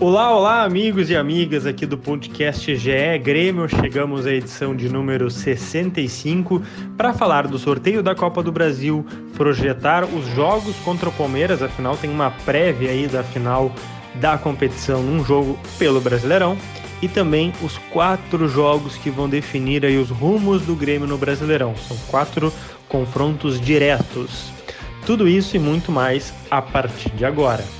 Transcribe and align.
Olá, 0.00 0.34
olá, 0.34 0.62
amigos 0.62 1.10
e 1.10 1.14
amigas 1.14 1.66
aqui 1.66 1.84
do 1.84 1.98
podcast 1.98 2.74
GE 2.74 3.18
Grêmio. 3.22 3.68
Chegamos 3.68 4.24
à 4.24 4.32
edição 4.32 4.74
de 4.74 4.88
número 4.88 5.30
65 5.30 6.62
para 6.96 7.12
falar 7.12 7.46
do 7.46 7.58
sorteio 7.58 8.02
da 8.02 8.14
Copa 8.14 8.42
do 8.42 8.50
Brasil, 8.50 9.04
projetar 9.36 10.04
os 10.04 10.26
jogos 10.28 10.74
contra 10.76 11.10
o 11.10 11.12
Palmeiras, 11.12 11.62
afinal 11.62 11.98
tem 11.98 12.08
uma 12.08 12.30
prévia 12.30 12.88
aí 12.88 13.08
da 13.08 13.22
final 13.22 13.70
da 14.14 14.38
competição 14.38 15.02
num 15.02 15.22
jogo 15.22 15.60
pelo 15.78 16.00
Brasileirão 16.00 16.56
e 17.02 17.06
também 17.06 17.52
os 17.62 17.76
quatro 17.92 18.48
jogos 18.48 18.96
que 18.96 19.10
vão 19.10 19.28
definir 19.28 19.84
aí 19.84 19.98
os 19.98 20.08
rumos 20.08 20.62
do 20.62 20.74
Grêmio 20.74 21.06
no 21.06 21.18
Brasileirão. 21.18 21.76
São 21.76 21.98
quatro 22.08 22.50
confrontos 22.88 23.60
diretos. 23.60 24.50
Tudo 25.04 25.28
isso 25.28 25.56
e 25.56 25.58
muito 25.58 25.92
mais 25.92 26.32
a 26.50 26.62
partir 26.62 27.10
de 27.10 27.26
agora. 27.26 27.79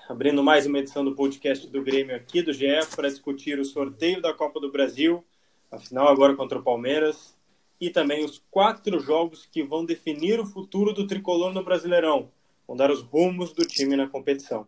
Abrindo 0.11 0.43
mais 0.43 0.65
uma 0.65 0.79
edição 0.79 1.05
do 1.05 1.15
podcast 1.15 1.65
do 1.67 1.81
Grêmio 1.81 2.13
aqui 2.13 2.41
do 2.41 2.51
GE 2.51 2.65
para 2.97 3.07
discutir 3.07 3.57
o 3.57 3.63
sorteio 3.63 4.21
da 4.21 4.33
Copa 4.33 4.59
do 4.59 4.69
Brasil, 4.69 5.23
a 5.71 5.79
final 5.79 6.05
agora 6.09 6.35
contra 6.35 6.59
o 6.59 6.61
Palmeiras, 6.61 7.33
e 7.79 7.89
também 7.89 8.25
os 8.25 8.43
quatro 8.51 8.99
jogos 8.99 9.47
que 9.49 9.63
vão 9.63 9.85
definir 9.85 10.37
o 10.37 10.45
futuro 10.45 10.91
do 10.91 11.07
tricolor 11.07 11.53
no 11.53 11.63
Brasileirão, 11.63 12.29
vão 12.67 12.75
dar 12.75 12.91
os 12.91 13.01
rumos 13.01 13.53
do 13.53 13.65
time 13.65 13.95
na 13.95 14.05
competição. 14.05 14.67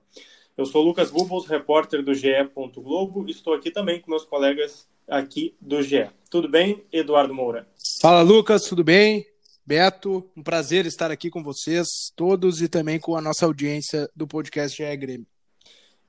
Eu 0.55 0.65
sou 0.65 0.81
Lucas 0.81 1.11
Bubbles, 1.11 1.45
repórter 1.45 2.01
do 2.01 2.13
GE. 2.13 2.29
Globo, 2.77 3.27
e 3.27 3.31
estou 3.31 3.53
aqui 3.53 3.69
também 3.69 3.99
com 3.99 4.11
meus 4.11 4.23
colegas 4.23 4.87
aqui 5.05 5.57
do 5.59 5.83
GE. 5.83 6.09
Tudo 6.29 6.47
bem, 6.47 6.85
Eduardo 6.89 7.33
Moura? 7.33 7.67
Fala, 8.01 8.21
Lucas, 8.21 8.63
tudo 8.63 8.81
bem? 8.81 9.25
Beto, 9.65 10.29
um 10.37 10.41
prazer 10.43 10.85
estar 10.85 11.11
aqui 11.11 11.29
com 11.29 11.43
vocês 11.43 11.87
todos 12.15 12.61
e 12.61 12.69
também 12.69 12.97
com 12.97 13.17
a 13.17 13.21
nossa 13.21 13.45
audiência 13.45 14.09
do 14.15 14.25
podcast 14.25 14.77
GE 14.77 14.95
Grêmio. 14.95 15.32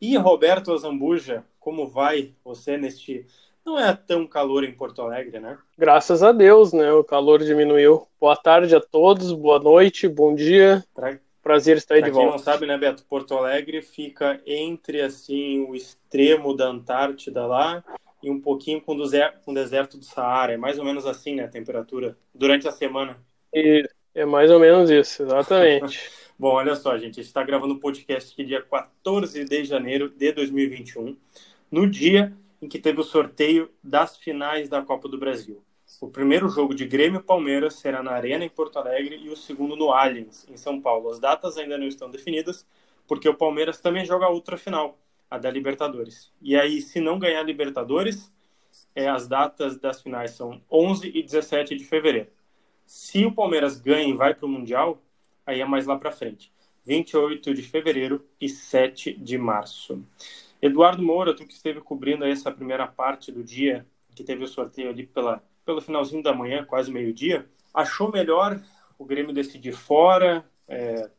E 0.07 0.19
Roberto 0.19 0.71
Azambuja, 0.71 1.47
como 1.59 1.89
vai 1.89 2.35
você 2.45 2.77
neste. 2.77 3.27
Não 3.65 3.79
é 3.79 3.95
tão 3.95 4.27
calor 4.27 4.63
em 4.63 4.71
Porto 4.71 5.01
Alegre, 5.01 5.41
né? 5.41 5.57
Graças 5.79 6.23
a 6.23 6.31
Deus, 6.31 6.75
né? 6.75 6.93
O 6.93 7.03
calor 7.03 7.43
diminuiu. 7.43 8.07
Boa 8.21 8.37
tarde 8.37 8.77
a 8.77 8.81
todos, 8.83 9.33
boa 9.33 9.59
noite, 9.59 10.07
bom 10.07 10.35
dia. 10.35 10.85
Pra... 10.95 11.19
Prazer 11.43 11.79
estar 11.79 11.95
aí 11.95 12.03
pra 12.03 12.11
de 12.11 12.15
volta. 12.15 12.29
Quem 12.29 12.37
não 12.37 12.45
sabe, 12.45 12.67
né, 12.67 12.77
Beto? 12.77 13.03
Porto 13.07 13.35
Alegre 13.35 13.81
fica 13.81 14.39
entre 14.47 15.01
assim 15.01 15.61
o 15.61 15.75
extremo 15.75 16.55
da 16.55 16.67
Antártida 16.67 17.47
lá 17.47 17.83
e 18.23 18.31
um 18.31 18.39
pouquinho 18.39 18.83
com, 18.83 18.95
do 18.95 19.05
com 19.43 19.53
o 19.53 19.55
deserto 19.55 19.97
do 19.97 20.05
Saara. 20.05 20.53
É 20.53 20.59
mais 20.59 20.79
ou 20.79 20.85
menos 20.85 21.07
assim, 21.07 21.37
né, 21.37 21.45
a 21.45 21.49
temperatura 21.49 22.15
durante 22.35 22.69
a 22.69 22.73
semana. 22.73 23.17
E 23.55 23.89
é 24.15 24.27
mais 24.27 24.51
ou 24.51 24.61
menos 24.61 24.91
isso, 24.91 25.23
exatamente. 25.23 26.11
Bom, 26.45 26.57
olha 26.57 26.77
só, 26.77 26.93
gente, 26.99 27.19
a 27.19 27.23
gente 27.23 27.29
está 27.29 27.43
gravando 27.43 27.73
o 27.73 27.77
um 27.79 27.81
podcast 27.81 28.31
aqui 28.31 28.45
dia 28.45 28.61
14 28.61 29.47
de 29.47 29.65
janeiro 29.65 30.11
de 30.11 30.31
2021, 30.31 31.17
no 31.71 31.89
dia 31.89 32.37
em 32.61 32.69
que 32.69 32.79
teve 32.79 33.01
o 33.01 33.03
sorteio 33.03 33.71
das 33.83 34.19
finais 34.19 34.69
da 34.69 34.83
Copa 34.83 35.09
do 35.09 35.17
Brasil. 35.17 35.65
O 36.03 36.11
primeiro 36.11 36.47
jogo 36.51 36.75
de 36.75 36.85
Grêmio 36.85 37.21
e 37.21 37.23
Palmeiras 37.23 37.77
será 37.77 38.03
na 38.03 38.11
Arena 38.11 38.45
em 38.45 38.51
Porto 38.51 38.79
Alegre 38.79 39.17
e 39.25 39.31
o 39.31 39.37
segundo 39.39 39.75
no 39.75 39.91
Allianz, 39.91 40.47
em 40.47 40.59
São 40.59 40.83
Paulo. 40.83 41.09
As 41.09 41.19
datas 41.19 41.57
ainda 41.57 41.79
não 41.79 41.87
estão 41.87 42.11
definidas, 42.11 42.67
porque 43.09 43.27
o 43.27 43.35
Palmeiras 43.35 43.81
também 43.81 44.05
joga 44.05 44.29
outra 44.29 44.59
final, 44.59 44.99
a 45.31 45.39
da 45.39 45.51
Libertadores. 45.51 46.31
E 46.43 46.55
aí, 46.55 46.83
se 46.83 47.01
não 47.01 47.19
ganhar 47.19 47.41
a 47.41 47.43
Libertadores, 47.43 48.31
é, 48.95 49.09
as 49.09 49.27
datas 49.27 49.79
das 49.79 50.03
finais 50.03 50.33
são 50.33 50.61
11 50.71 51.09
e 51.09 51.23
17 51.23 51.75
de 51.75 51.85
fevereiro. 51.87 52.29
Se 52.85 53.25
o 53.25 53.33
Palmeiras 53.33 53.81
ganha 53.81 54.07
e 54.07 54.13
vai 54.13 54.35
para 54.35 54.45
o 54.45 54.49
Mundial, 54.51 55.01
aí 55.47 55.61
é 55.61 55.65
mais 55.65 55.87
lá 55.87 55.97
para 55.99 56.13
frente. 56.13 56.53
28 56.87 57.55
de 57.55 57.63
fevereiro 57.63 58.25
e 58.41 58.49
7 58.49 59.15
de 59.15 59.39
março. 59.39 60.05
Eduardo 60.61 61.03
Moura, 61.03 61.35
tu 61.35 61.47
que 61.47 61.53
esteve 61.53 61.81
cobrindo 61.81 62.25
essa 62.25 62.51
primeira 62.51 62.87
parte 62.87 63.33
do 63.33 63.43
dia, 63.43 63.87
que 64.15 64.23
teve 64.23 64.45
o 64.45 64.49
sorteio 64.49 64.91
ali 64.91 65.07
pela, 65.07 65.43
pelo 65.65 65.81
finalzinho 65.81 66.23
da 66.23 66.35
manhã, 66.35 66.65
quase 66.65 66.91
meio-dia, 66.91 67.47
achou 67.73 68.11
melhor 68.11 68.61
o 68.99 69.05
Grêmio 69.05 69.33
decidir 69.35 69.73
fora? 69.73 70.45
É, 70.69 71.11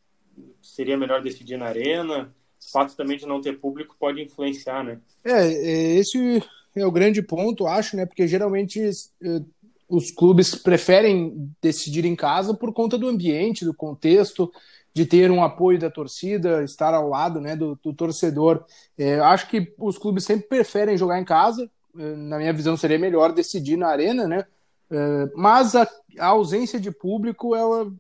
seria 0.61 0.97
melhor 0.97 1.21
decidir 1.21 1.57
na 1.57 1.65
arena? 1.65 2.33
o 2.67 2.71
fato 2.71 2.95
também 2.95 3.17
de 3.17 3.25
não 3.25 3.41
ter 3.41 3.57
público 3.59 3.95
pode 3.99 4.21
influenciar, 4.21 4.83
né? 4.83 4.99
É, 5.23 5.47
é, 5.47 5.95
esse 5.95 6.41
é 6.75 6.85
o 6.85 6.91
grande 6.91 7.21
ponto, 7.21 7.67
acho, 7.67 7.95
né? 7.95 8.05
Porque 8.05 8.27
geralmente 8.27 8.81
é, 8.81 9.39
os 9.87 10.11
clubes 10.11 10.55
preferem 10.55 11.51
decidir 11.61 12.05
em 12.05 12.15
casa 12.15 12.53
por 12.53 12.73
conta 12.73 12.97
do 12.97 13.07
ambiente, 13.07 13.65
do 13.65 13.73
contexto, 13.73 14.51
de 14.93 15.05
ter 15.05 15.29
um 15.29 15.43
apoio 15.43 15.77
da 15.77 15.91
torcida, 15.91 16.63
estar 16.63 16.93
ao 16.93 17.09
lado 17.09 17.41
né, 17.41 17.55
do, 17.55 17.77
do 17.83 17.93
torcedor. 17.93 18.63
É, 18.97 19.19
acho 19.19 19.49
que 19.49 19.73
os 19.77 19.97
clubes 19.97 20.23
sempre 20.23 20.47
preferem 20.47 20.97
jogar 20.97 21.19
em 21.19 21.25
casa. 21.25 21.69
É, 21.97 22.15
na 22.15 22.37
minha 22.37 22.53
visão, 22.53 22.77
seria 22.77 22.97
melhor 22.97 23.33
decidir 23.33 23.77
na 23.77 23.87
arena, 23.87 24.27
né? 24.27 24.45
É, 24.89 25.31
mas 25.35 25.75
a, 25.75 25.87
a, 26.19 26.27
ausência 26.27 26.79
de 26.79 26.91
público 26.91 27.55
ela, 27.55 27.91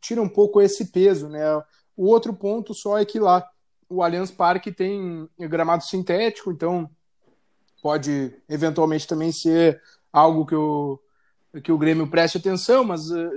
tira 0.00 0.22
um 0.22 0.28
pouco 0.28 0.60
esse 0.60 0.92
peso, 0.92 1.28
né? 1.28 1.42
O 1.96 2.06
outro 2.06 2.32
ponto 2.32 2.72
só 2.72 2.98
é 2.98 3.04
que 3.04 3.18
lá 3.18 3.44
o 3.88 4.02
Allianz 4.02 4.30
Parque 4.30 4.70
tem 4.70 5.28
gramado 5.38 5.82
sintético, 5.82 6.52
então 6.52 6.88
pode 7.82 8.32
eventualmente 8.48 9.06
também 9.06 9.32
ser 9.32 9.80
algo 10.12 10.46
que 10.46 10.54
o, 10.54 11.00
que 11.62 11.72
o 11.72 11.78
Grêmio 11.78 12.06
preste 12.06 12.38
atenção, 12.38 12.84
mas 12.84 13.10
eh, 13.10 13.30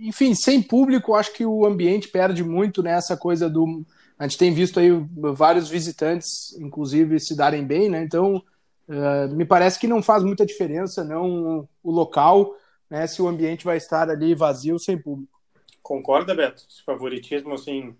enfim, 0.00 0.34
sem 0.34 0.62
público, 0.62 1.14
acho 1.14 1.32
que 1.32 1.44
o 1.44 1.66
ambiente 1.66 2.08
perde 2.08 2.42
muito 2.42 2.82
nessa 2.82 3.16
coisa 3.16 3.48
do. 3.48 3.84
A 4.18 4.26
gente 4.26 4.38
tem 4.38 4.52
visto 4.52 4.80
aí 4.80 4.90
vários 5.34 5.68
visitantes, 5.68 6.58
inclusive, 6.58 7.20
se 7.20 7.36
darem 7.36 7.64
bem, 7.64 7.88
né? 7.88 8.02
Então, 8.02 8.42
uh, 8.88 9.34
me 9.34 9.44
parece 9.44 9.78
que 9.78 9.86
não 9.86 10.02
faz 10.02 10.24
muita 10.24 10.44
diferença, 10.44 11.04
não 11.04 11.68
o 11.84 11.90
local, 11.90 12.56
né? 12.90 13.06
Se 13.06 13.22
o 13.22 13.28
ambiente 13.28 13.64
vai 13.64 13.76
estar 13.76 14.10
ali 14.10 14.34
vazio 14.34 14.78
sem 14.78 14.98
público. 14.98 15.38
Concorda, 15.82 16.34
Beto? 16.34 16.64
Esse 16.68 16.82
favoritismo, 16.82 17.54
assim, 17.54 17.94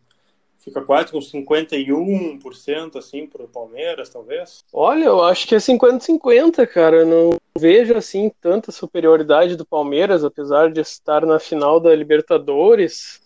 Fica 0.59 0.83
quase 0.83 1.13
com 1.13 1.21
51% 1.21 2.97
assim 2.97 3.27
para 3.27 3.45
o 3.45 3.49
Palmeiras, 3.49 4.09
talvez? 4.09 4.65
Olha, 4.73 5.05
eu 5.05 5.23
acho 5.23 5.47
que 5.47 5.55
é 5.55 5.59
50-50, 5.59 6.67
cara. 6.67 6.97
Eu 6.97 7.07
não 7.07 7.37
vejo 7.57 7.97
assim 7.97 8.31
tanta 8.41 8.73
superioridade 8.73 9.57
do 9.57 9.65
Palmeiras, 9.65 10.25
apesar 10.25 10.71
de 10.71 10.81
estar 10.81 11.25
na 11.25 11.39
final 11.39 11.79
da 11.79 11.95
Libertadores. 11.95 13.21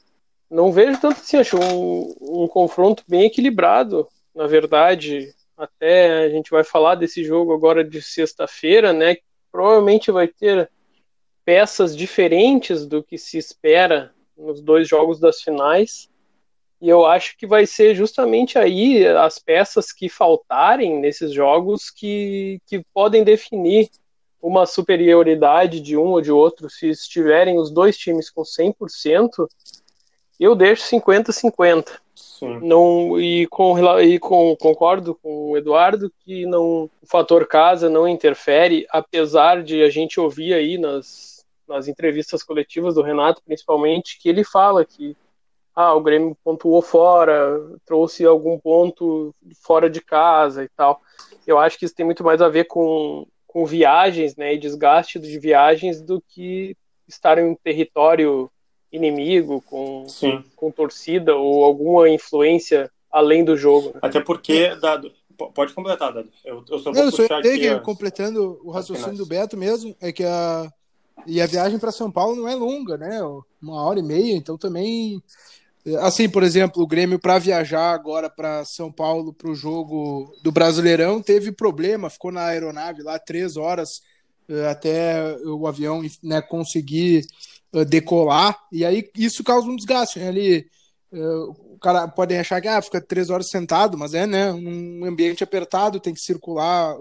Não 0.51 0.71
vejo 0.71 1.01
tanto 1.01 1.21
assim, 1.21 1.39
acho 1.39 1.57
um, 1.59 2.15
um 2.21 2.47
confronto 2.47 3.03
bem 3.09 3.25
equilibrado, 3.25 4.07
na 4.35 4.47
verdade. 4.47 5.35
Até 5.57 6.25
a 6.25 6.29
gente 6.29 6.51
vai 6.51 6.63
falar 6.63 6.97
desse 6.97 7.25
jogo 7.25 7.55
agora 7.55 7.83
de 7.83 8.03
sexta-feira, 8.03 8.93
né? 8.93 9.17
Provavelmente 9.51 10.11
vai 10.11 10.29
ter 10.29 10.71
peças 11.45 11.97
diferentes 11.97 12.87
do 12.87 13.03
que 13.03 13.17
se 13.17 13.39
espera 13.39 14.13
nos 14.37 14.61
dois 14.61 14.87
jogos 14.87 15.19
das 15.19 15.41
finais. 15.41 16.12
E 16.83 16.89
eu 16.89 17.07
acho 17.07 17.37
que 17.39 17.47
vai 17.47 17.65
ser 17.65 17.95
justamente 17.95 18.59
aí 18.59 19.07
as 19.07 19.39
peças 19.39 19.93
que 19.93 20.09
faltarem 20.09 20.99
nesses 20.99 21.33
jogos 21.33 21.89
que, 21.91 22.61
que 22.67 22.85
podem 22.93 23.23
definir 23.23 23.89
uma 24.43 24.67
superioridade 24.67 25.81
de 25.81 25.97
um 25.97 26.07
ou 26.07 26.21
de 26.21 26.33
outro. 26.33 26.69
Se 26.69 26.89
estiverem 26.89 27.57
os 27.57 27.71
dois 27.71 27.97
times 27.97 28.29
com 28.29 28.43
100%, 28.43 29.47
eu 30.41 30.57
deixo 30.57 30.83
50-50. 30.91 32.01
Não, 32.61 33.21
e 33.21 33.47
com, 33.47 34.01
e 34.01 34.19
com, 34.19 34.57
concordo 34.57 35.15
com 35.23 35.53
o 35.53 35.57
Eduardo 35.57 36.13
que 36.25 36.45
não, 36.47 36.91
o 37.01 37.07
fator 37.07 37.47
casa 37.47 37.89
não 37.89 38.09
interfere, 38.09 38.85
apesar 38.91 39.63
de 39.63 39.85
a 39.85 39.89
gente 39.89 40.19
ouvir 40.19 40.53
aí 40.53 40.77
nas, 40.77 41.47
nas 41.69 41.87
entrevistas 41.87 42.43
coletivas 42.43 42.97
do 42.97 43.03
Renato, 43.03 43.41
principalmente, 43.45 44.19
que 44.21 44.29
ele 44.29 44.43
fala 44.43 44.85
que 44.85 45.17
ah, 45.75 45.95
o 45.95 46.03
Grêmio 46.03 46.37
pontuou 46.45 46.83
fora, 46.83 47.59
trouxe 47.85 48.25
algum 48.25 48.59
ponto 48.59 49.35
fora 49.63 49.89
de 49.89 50.01
casa 50.01 50.65
e 50.65 50.69
tal. 50.77 51.01
eu 51.47 51.59
acho 51.59 51.79
que 51.79 51.85
isso 51.85 51.95
tem 51.95 52.05
muito 52.05 52.23
mais 52.23 52.43
a 52.43 52.49
ver 52.49 52.65
com, 52.65 53.27
com 53.47 53.65
viagens, 53.65 54.37
né, 54.37 54.55
e 54.55 54.59
desgaste 54.59 55.19
de 55.19 55.39
viagens 55.39 56.03
do 56.03 56.23
que 56.29 56.77
estar 57.09 57.39
em 57.39 57.45
um 57.45 57.55
território 57.55 58.51
inimigo, 58.93 59.63
com, 59.63 60.07
com 60.55 60.71
torcida 60.71 61.35
ou 61.35 61.65
alguma 61.65 62.09
influência 62.11 62.91
além 63.11 63.45
do 63.45 63.57
jogo. 63.57 63.89
Né? 63.95 64.01
Até 64.03 64.21
porque, 64.21 64.75
Dado, 64.77 65.11
pode 65.55 65.73
completar, 65.73 66.13
Dado. 66.13 66.29
Eu, 66.45 66.65
eu 66.69 66.79
só 66.79 66.93
vou 66.93 67.05
eu 67.05 67.11
puxar 67.11 67.39
aqui. 67.39 67.59
Que, 67.59 67.69
as... 67.69 67.83
completando 67.83 68.61
o 68.63 68.71
raciocínio 68.71 69.17
do 69.17 69.27
Beto 69.27 69.57
mesmo, 69.57 69.97
é 70.01 70.13
que 70.13 70.25
a, 70.25 70.71
e 71.27 71.41
a 71.41 71.47
viagem 71.47 71.79
para 71.79 71.93
São 71.93 72.11
Paulo 72.11 72.37
não 72.37 72.49
é 72.49 72.55
longa, 72.55 72.97
né? 72.97 73.21
Uma 73.61 73.83
hora 73.83 73.99
e 73.99 74.03
meia, 74.03 74.35
então 74.35 74.59
também. 74.59 75.23
Assim, 76.01 76.29
por 76.29 76.45
exemplo, 76.45 76.81
o 76.83 76.87
Grêmio 76.87 77.19
para 77.19 77.39
viajar 77.39 77.93
agora 77.93 78.31
para 78.31 78.65
São 78.65 78.93
Paulo 78.93 79.35
para 79.35 79.51
o 79.51 79.55
jogo 79.55 80.33
do 80.43 80.53
Brasileirão 80.53 81.21
teve 81.21 81.51
problema, 81.51 82.09
ficou 82.09 82.31
na 82.31 82.45
aeronave 82.47 83.03
lá 83.03 83.19
três 83.19 83.57
horas 83.57 84.01
eh, 84.49 84.69
até 84.69 85.37
o 85.45 85.67
avião 85.67 86.01
né, 86.23 86.41
conseguir 86.41 87.25
eh, 87.75 87.85
decolar, 87.85 88.57
e 88.71 88.85
aí 88.85 89.11
isso 89.17 89.43
causa 89.43 89.67
um 89.67 89.75
desgaste. 89.75 90.21
Né? 90.21 90.65
O 91.13 91.79
cara 91.79 92.09
pode 92.09 92.35
achar 92.35 92.61
que 92.61 92.69
ah, 92.69 92.81
fica 92.81 93.01
três 93.01 93.29
horas 93.29 93.51
sentado, 93.51 93.99
mas 93.99 94.15
é 94.15 94.27
né, 94.27 94.51
um 94.53 95.05
ambiente 95.05 95.45
apertado, 95.45 96.01
tem 96.01 96.15
que 96.15 96.21
circular, 96.21 96.97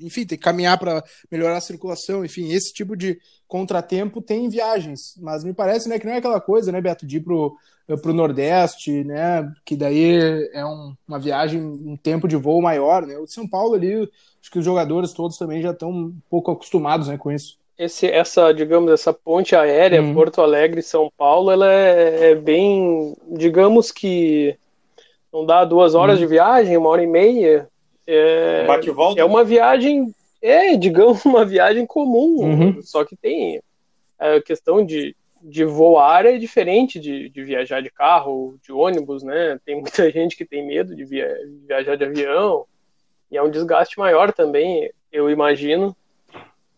enfim, 0.00 0.24
tem 0.24 0.38
que 0.38 0.44
caminhar 0.44 0.78
para 0.78 1.02
melhorar 1.30 1.56
a 1.56 1.60
circulação, 1.60 2.24
enfim, 2.24 2.52
esse 2.52 2.72
tipo 2.72 2.96
de 2.96 3.18
contratempo 3.48 4.22
tem 4.22 4.48
viagens, 4.48 5.16
mas 5.20 5.42
me 5.42 5.52
parece 5.52 5.88
né, 5.88 5.98
que 5.98 6.06
não 6.06 6.12
é 6.12 6.18
aquela 6.18 6.40
coisa, 6.40 6.70
né, 6.70 6.80
Beto, 6.80 7.04
de 7.04 7.16
ir 7.16 7.22
pro, 7.22 7.56
pro 8.00 8.14
Nordeste, 8.14 9.02
né, 9.02 9.50
que 9.64 9.74
daí 9.74 10.48
é 10.52 10.64
um, 10.64 10.94
uma 11.08 11.18
viagem, 11.18 11.60
um 11.60 11.96
tempo 11.96 12.28
de 12.28 12.36
voo 12.36 12.62
maior, 12.62 13.04
né, 13.04 13.18
o 13.18 13.24
de 13.24 13.32
São 13.32 13.48
Paulo 13.48 13.74
ali, 13.74 14.08
acho 14.40 14.50
que 14.50 14.60
os 14.60 14.64
jogadores 14.64 15.12
todos 15.12 15.36
também 15.36 15.60
já 15.60 15.72
estão 15.72 15.90
um 15.90 16.16
pouco 16.30 16.52
acostumados 16.52 17.08
né, 17.08 17.18
com 17.18 17.32
isso 17.32 17.59
esse, 17.80 18.06
essa, 18.06 18.52
digamos, 18.52 18.92
essa 18.92 19.10
ponte 19.10 19.56
aérea 19.56 20.02
uhum. 20.02 20.12
Porto 20.12 20.42
Alegre 20.42 20.82
São 20.82 21.10
Paulo, 21.16 21.50
ela 21.50 21.72
é, 21.72 22.32
é, 22.32 22.34
bem, 22.34 23.16
digamos 23.26 23.90
que 23.90 24.54
não 25.32 25.46
dá 25.46 25.64
duas 25.64 25.94
horas 25.94 26.16
uhum. 26.16 26.20
de 26.20 26.26
viagem, 26.26 26.76
uma 26.76 26.90
hora 26.90 27.02
e 27.02 27.06
meia. 27.06 27.66
É, 28.06 28.66
Bate 28.66 28.90
volta. 28.90 29.18
é 29.18 29.24
uma 29.24 29.42
viagem, 29.42 30.14
é, 30.42 30.76
digamos, 30.76 31.24
uma 31.24 31.42
viagem 31.42 31.86
comum, 31.86 32.42
uhum. 32.42 32.82
só 32.82 33.02
que 33.02 33.16
tem 33.16 33.62
a 34.18 34.42
questão 34.42 34.84
de, 34.84 35.16
de 35.40 35.64
voar 35.64 36.26
é 36.26 36.36
diferente 36.36 37.00
de, 37.00 37.30
de 37.30 37.42
viajar 37.42 37.80
de 37.80 37.88
carro, 37.88 38.58
de 38.62 38.70
ônibus, 38.70 39.22
né? 39.22 39.58
Tem 39.64 39.80
muita 39.80 40.10
gente 40.12 40.36
que 40.36 40.44
tem 40.44 40.66
medo 40.66 40.94
de 40.94 41.06
via, 41.06 41.34
viajar 41.66 41.96
de 41.96 42.04
avião 42.04 42.66
e 43.32 43.38
é 43.38 43.42
um 43.42 43.50
desgaste 43.50 43.98
maior 43.98 44.34
também, 44.34 44.90
eu 45.10 45.30
imagino 45.30 45.96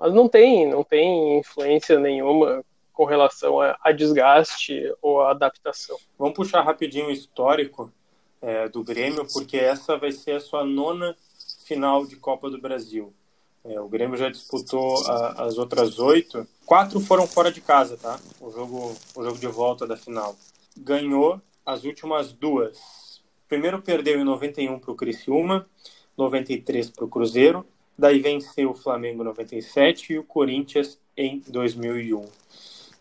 mas 0.02 0.12
não 0.12 0.28
tem, 0.28 0.68
não 0.68 0.82
tem 0.82 1.38
influência 1.38 1.96
nenhuma 1.96 2.64
com 2.92 3.04
relação 3.04 3.60
a, 3.60 3.78
a 3.80 3.92
desgaste 3.92 4.92
ou 5.00 5.20
a 5.20 5.30
adaptação. 5.30 5.96
Vamos 6.18 6.34
puxar 6.34 6.60
rapidinho 6.62 7.06
o 7.06 7.12
histórico 7.12 7.88
é, 8.40 8.68
do 8.68 8.82
Grêmio, 8.82 9.24
porque 9.32 9.56
essa 9.56 9.96
vai 9.96 10.10
ser 10.10 10.32
a 10.32 10.40
sua 10.40 10.64
nona 10.64 11.16
final 11.66 12.04
de 12.04 12.16
Copa 12.16 12.50
do 12.50 12.60
Brasil. 12.60 13.14
É, 13.64 13.80
o 13.80 13.88
Grêmio 13.88 14.16
já 14.16 14.28
disputou 14.28 15.06
a, 15.06 15.44
as 15.44 15.56
outras 15.56 16.00
oito. 16.00 16.48
Quatro 16.66 16.98
foram 16.98 17.24
fora 17.24 17.52
de 17.52 17.60
casa, 17.60 17.96
tá? 17.96 18.18
O 18.40 18.50
jogo, 18.50 18.96
o 19.14 19.22
jogo 19.22 19.38
de 19.38 19.46
volta 19.46 19.86
da 19.86 19.96
final. 19.96 20.34
Ganhou 20.76 21.40
as 21.64 21.84
últimas 21.84 22.32
duas. 22.32 23.22
Primeiro 23.46 23.80
perdeu 23.80 24.18
em 24.20 24.24
91 24.24 24.80
para 24.80 24.90
o 24.90 24.96
Criciúma, 24.96 25.64
93 26.16 26.90
para 26.90 27.04
o 27.04 27.08
Cruzeiro 27.08 27.64
Daí 27.98 28.20
venceu 28.20 28.70
o 28.70 28.74
Flamengo 28.74 29.22
97 29.22 30.14
e 30.14 30.18
o 30.18 30.24
Corinthians 30.24 30.98
em 31.16 31.42
2001. 31.46 32.22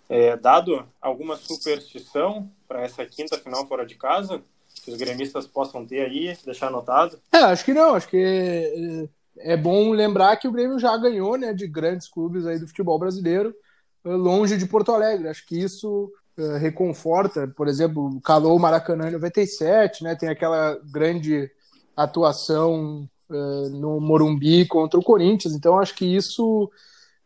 É, 0.09 0.35
dado 0.35 0.85
alguma 1.01 1.37
superstição 1.37 2.51
para 2.67 2.81
essa 2.81 3.05
quinta 3.05 3.37
final 3.37 3.65
fora 3.65 3.85
de 3.85 3.95
casa 3.95 4.43
que 4.83 4.91
os 4.91 4.97
gremistas 4.97 5.47
possam 5.47 5.85
ter 5.85 6.01
aí, 6.01 6.37
deixar 6.43 6.67
anotado? 6.67 7.19
É, 7.31 7.37
acho 7.37 7.63
que 7.63 7.73
não. 7.73 7.95
Acho 7.95 8.09
que 8.09 9.09
é, 9.37 9.53
é 9.53 9.57
bom 9.57 9.91
lembrar 9.91 10.35
que 10.37 10.47
o 10.47 10.51
Grêmio 10.51 10.79
já 10.79 10.95
ganhou, 10.97 11.37
né, 11.37 11.53
de 11.53 11.67
grandes 11.67 12.07
clubes 12.07 12.45
aí 12.45 12.59
do 12.59 12.67
futebol 12.67 12.97
brasileiro, 12.97 13.53
é, 14.03 14.09
longe 14.09 14.57
de 14.57 14.65
Porto 14.65 14.91
Alegre. 14.91 15.29
Acho 15.29 15.45
que 15.45 15.57
isso 15.57 16.11
é, 16.37 16.57
reconforta. 16.57 17.47
Por 17.47 17.67
exemplo, 17.67 18.19
calou 18.21 18.55
o 18.55 18.59
Maracanã 18.59 19.09
em 19.09 19.13
97, 19.13 20.03
né? 20.03 20.15
Tem 20.15 20.29
aquela 20.29 20.79
grande 20.91 21.49
atuação 21.95 23.07
uh, 23.31 23.69
no 23.69 23.99
Morumbi 23.99 24.65
contra 24.65 24.99
o 24.99 25.03
Corinthians. 25.03 25.53
Então, 25.53 25.79
acho 25.79 25.95
que 25.95 26.05
isso, 26.05 26.69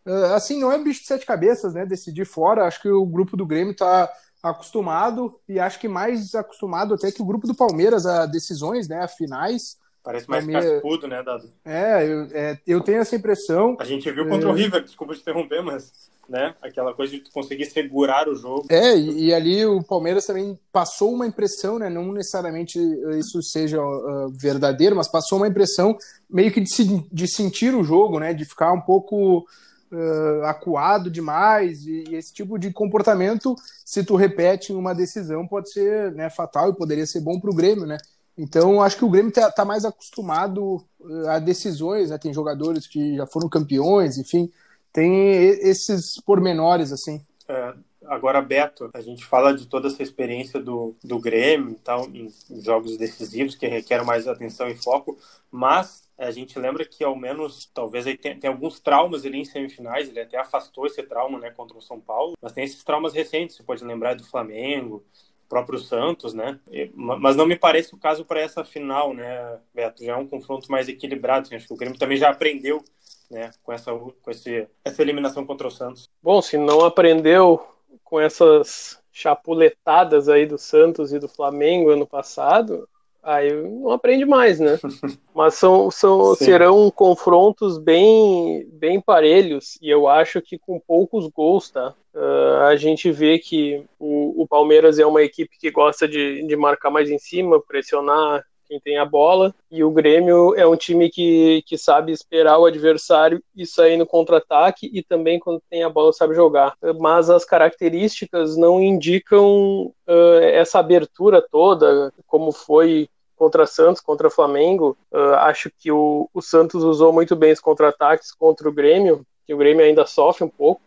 uh, 0.05 0.33
assim, 0.33 0.59
não 0.59 0.71
é 0.71 0.81
bicho 0.81 1.01
de 1.01 1.07
sete 1.07 1.25
cabeças, 1.25 1.73
né? 1.73 1.85
Decidir 1.85 2.25
fora. 2.25 2.65
Acho 2.65 2.81
que 2.81 2.89
o 2.89 3.05
grupo 3.05 3.35
do 3.35 3.45
Grêmio 3.45 3.71
está 3.71 4.11
acostumado 4.41 5.33
e 5.49 5.59
acho 5.59 5.79
que 5.79 5.87
mais 5.87 6.35
acostumado 6.35 6.93
até 6.93 7.11
que 7.11 7.21
o 7.21 7.25
grupo 7.25 7.47
do 7.47 7.55
Palmeiras 7.55 8.05
a 8.05 8.25
decisões, 8.25 8.87
né? 8.87 9.03
A 9.03 9.07
finais. 9.07 9.77
Parece 10.05 10.29
mais 10.29 10.45
Palmeiras... 10.45 10.71
cascudo, 10.73 11.07
né, 11.07 11.23
Dado? 11.23 11.49
É 11.65 12.07
eu, 12.07 12.27
é, 12.31 12.59
eu 12.67 12.81
tenho 12.81 12.99
essa 12.99 13.15
impressão. 13.15 13.75
A 13.79 13.83
gente 13.83 14.09
viu 14.11 14.27
contra 14.27 14.47
é... 14.47 14.51
o 14.51 14.55
River, 14.55 14.83
desculpa 14.83 15.15
te 15.15 15.21
interromper, 15.21 15.63
mas 15.63 15.91
né? 16.27 16.55
Aquela 16.61 16.93
coisa 16.93 17.13
de 17.13 17.21
conseguir 17.31 17.65
segurar 17.65 18.27
o 18.27 18.35
jogo. 18.35 18.65
É, 18.69 18.95
e, 18.97 19.25
e, 19.25 19.33
ali 19.33 19.65
o 19.65 19.83
Palmeiras 19.83 20.25
também 20.25 20.59
passou 20.71 21.13
uma 21.13 21.27
impressão, 21.27 21.77
né? 21.77 21.89
Não 21.89 22.11
necessariamente 22.11 22.79
isso 23.17 23.41
seja 23.41 23.81
uh, 23.81 24.29
verdadeiro, 24.29 24.95
mas 24.95 25.07
passou 25.07 25.37
uma 25.37 25.47
impressão 25.47 25.97
meio 26.29 26.51
que 26.51 26.61
de, 26.61 27.07
de, 27.11 27.27
sentir 27.27 27.75
o 27.75 27.83
jogo, 27.83 28.19
né? 28.19 28.33
De 28.33 28.43
ficar 28.43 28.73
um 28.73 28.81
pouco 28.81 29.45
uh, 29.91 30.43
acuado 30.45 31.11
demais 31.11 31.85
e, 31.85 32.05
e, 32.09 32.15
esse 32.15 32.33
tipo 32.33 32.57
de 32.57 32.71
comportamento, 32.71 33.55
se 33.85 34.03
tu 34.03 34.15
repete 34.15 34.73
em 34.73 34.75
uma 34.75 34.95
decisão, 34.95 35.47
pode 35.47 35.71
ser 35.71 36.11
né, 36.13 36.29
fatal 36.29 36.69
e 36.69 36.75
poderia 36.75 37.05
ser 37.05 37.21
bom 37.21 37.39
para 37.39 37.51
o 37.51 37.55
Grêmio, 37.55 37.85
né? 37.85 37.97
Então, 38.37 38.81
acho 38.81 38.97
que 38.97 39.05
o 39.05 39.09
Grêmio 39.09 39.29
está 39.29 39.49
tá 39.49 39.63
mais 39.63 39.85
acostumado 39.85 40.83
a 41.27 41.39
decisões, 41.39 42.09
né? 42.09 42.17
Tem 42.17 42.33
jogadores 42.33 42.85
que 42.85 43.15
já 43.15 43.25
foram 43.25 43.47
campeões, 43.47 44.17
enfim, 44.17 44.51
tem 44.91 45.45
esses 45.61 46.19
pormenores, 46.21 46.91
assim. 46.91 47.21
É, 47.47 47.73
agora, 48.05 48.41
Beto, 48.41 48.89
a 48.93 49.01
gente 49.01 49.25
fala 49.25 49.53
de 49.53 49.67
toda 49.67 49.87
essa 49.87 50.03
experiência 50.03 50.59
do, 50.59 50.95
do 51.03 51.19
Grêmio 51.19 51.79
tal, 51.83 52.07
em 52.09 52.31
jogos 52.61 52.97
decisivos 52.97 53.55
que 53.55 53.67
requerem 53.67 54.05
mais 54.05 54.27
atenção 54.27 54.67
e 54.67 54.75
foco, 54.75 55.17
mas 55.49 56.05
a 56.17 56.31
gente 56.31 56.57
lembra 56.57 56.85
que 56.85 57.03
ao 57.03 57.15
menos, 57.15 57.69
talvez 57.73 58.07
aí 58.07 58.17
tem, 58.17 58.39
tem, 58.39 58.49
alguns 58.49 58.79
traumas 58.79 59.25
ali 59.25 59.39
em 59.39 59.45
semifinais, 59.45 60.07
ele 60.07 60.21
até 60.21 60.37
afastou 60.37 60.85
esse 60.85 61.03
trauma, 61.03 61.39
né, 61.39 61.51
contra 61.51 61.77
o 61.77 61.81
São 61.81 61.99
Paulo, 61.99 62.35
mas 62.41 62.53
tem 62.53 62.63
esses 62.63 62.83
traumas 62.83 63.13
recentes, 63.13 63.55
você 63.55 63.63
pode 63.63 63.83
lembrar 63.83 64.15
do 64.15 64.23
Flamengo, 64.23 65.03
próprio 65.47 65.79
Santos, 65.79 66.33
né? 66.33 66.59
Mas 66.93 67.35
não 67.35 67.45
me 67.45 67.55
parece 67.55 67.93
o 67.93 67.97
caso 67.97 68.25
para 68.25 68.41
essa 68.41 68.63
final, 68.63 69.13
né, 69.13 69.59
Beto? 69.73 70.03
Já 70.03 70.13
é 70.13 70.15
um 70.15 70.27
confronto 70.27 70.71
mais 70.71 70.87
equilibrado. 70.87 71.45
Assim, 71.45 71.55
acho 71.55 71.67
que 71.67 71.73
o 71.73 71.77
Grêmio 71.77 71.97
também 71.97 72.17
já 72.17 72.29
aprendeu, 72.29 72.83
né, 73.29 73.51
com 73.63 73.71
essa 73.71 73.91
com 73.93 74.31
esse, 74.31 74.67
essa 74.83 75.01
eliminação 75.01 75.45
contra 75.45 75.67
o 75.67 75.71
Santos. 75.71 76.09
Bom, 76.21 76.41
se 76.41 76.57
não 76.57 76.83
aprendeu 76.83 77.65
com 78.03 78.19
essas 78.19 79.01
chapuletadas 79.11 80.27
aí 80.27 80.45
do 80.45 80.57
Santos 80.57 81.13
e 81.13 81.19
do 81.19 81.29
Flamengo 81.29 81.89
ano 81.89 82.05
passado, 82.05 82.87
aí 83.25 83.51
não 83.51 83.91
aprende 83.91 84.23
mais, 84.23 84.59
né? 84.59 84.79
Mas 85.33 85.55
são, 85.55 85.89
são 85.89 86.35
serão 86.35 86.89
confrontos 86.91 87.77
bem, 87.77 88.65
bem 88.71 89.01
parelhos 89.01 89.77
e 89.81 89.89
eu 89.89 90.07
acho 90.07 90.41
que 90.41 90.57
com 90.57 90.79
poucos 90.79 91.27
gols, 91.27 91.69
tá? 91.69 91.93
Uh, 92.13 92.61
a 92.67 92.75
gente 92.77 93.11
vê 93.11 93.39
que 93.39 93.83
o, 93.99 94.43
o, 94.43 94.47
Palmeiras 94.47 94.99
é 94.99 95.05
uma 95.05 95.21
equipe 95.21 95.57
que 95.59 95.69
gosta 95.69 96.07
de, 96.07 96.47
de 96.47 96.55
marcar 96.55 96.89
mais 96.89 97.09
em 97.09 97.19
cima, 97.19 97.61
pressionar 97.61 98.45
quem 98.67 98.79
tem 98.79 98.97
a 98.97 99.05
bola, 99.05 99.53
e 99.69 99.83
o 99.83 99.91
Grêmio 99.91 100.55
é 100.55 100.65
um 100.65 100.75
time 100.75 101.09
que, 101.09 101.61
que 101.67 101.77
sabe 101.77 102.11
esperar 102.11 102.57
o 102.57 102.65
adversário 102.65 103.43
e 103.55 103.65
sair 103.65 103.97
no 103.97 104.05
contra-ataque, 104.05 104.89
e 104.91 105.03
também 105.03 105.39
quando 105.39 105.61
tem 105.69 105.83
a 105.83 105.89
bola 105.89 106.11
sabe 106.13 106.33
jogar. 106.33 106.73
Mas 106.99 107.29
as 107.29 107.45
características 107.45 108.57
não 108.57 108.81
indicam 108.81 109.93
uh, 110.07 110.39
essa 110.41 110.79
abertura 110.79 111.41
toda, 111.41 112.11
como 112.25 112.51
foi 112.51 113.07
contra 113.35 113.65
Santos, 113.65 114.01
contra 114.01 114.29
Flamengo. 114.29 114.97
Uh, 115.11 115.35
acho 115.39 115.71
que 115.77 115.91
o, 115.91 116.29
o 116.33 116.41
Santos 116.41 116.83
usou 116.83 117.11
muito 117.11 117.35
bem 117.35 117.51
os 117.51 117.59
contra-ataques 117.59 118.31
contra 118.31 118.67
o 118.67 118.71
Grêmio, 118.71 119.25
que 119.45 119.53
o 119.53 119.57
Grêmio 119.57 119.85
ainda 119.85 120.05
sofre 120.05 120.43
um 120.43 120.49
pouco 120.49 120.81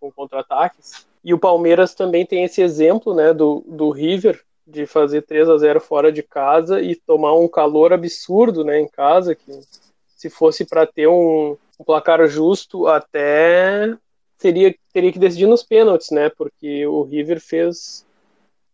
com 0.00 0.10
contra-ataques. 0.10 1.06
E 1.24 1.34
o 1.34 1.38
Palmeiras 1.38 1.94
também 1.94 2.24
tem 2.24 2.44
esse 2.44 2.62
exemplo 2.62 3.14
né, 3.14 3.32
do, 3.32 3.64
do 3.66 3.90
River, 3.90 4.40
de 4.66 4.86
fazer 4.86 5.22
3 5.22 5.48
a 5.48 5.56
0 5.56 5.80
fora 5.80 6.12
de 6.12 6.22
casa 6.22 6.80
e 6.80 6.94
tomar 6.94 7.34
um 7.34 7.48
calor 7.48 7.92
absurdo 7.92 8.64
né, 8.64 8.78
em 8.78 8.86
casa, 8.86 9.34
que 9.34 9.60
se 10.08 10.28
fosse 10.28 10.64
para 10.64 10.86
ter 10.86 11.06
um, 11.06 11.56
um, 11.78 11.84
placar 11.84 12.26
justo, 12.28 12.86
até 12.86 13.96
teria, 14.38 14.74
teria 14.92 15.12
que 15.12 15.18
decidir 15.18 15.46
nos 15.46 15.62
pênaltis, 15.62 16.10
né? 16.10 16.28
Porque 16.28 16.86
o 16.86 17.02
River 17.02 17.40
fez 17.40 18.04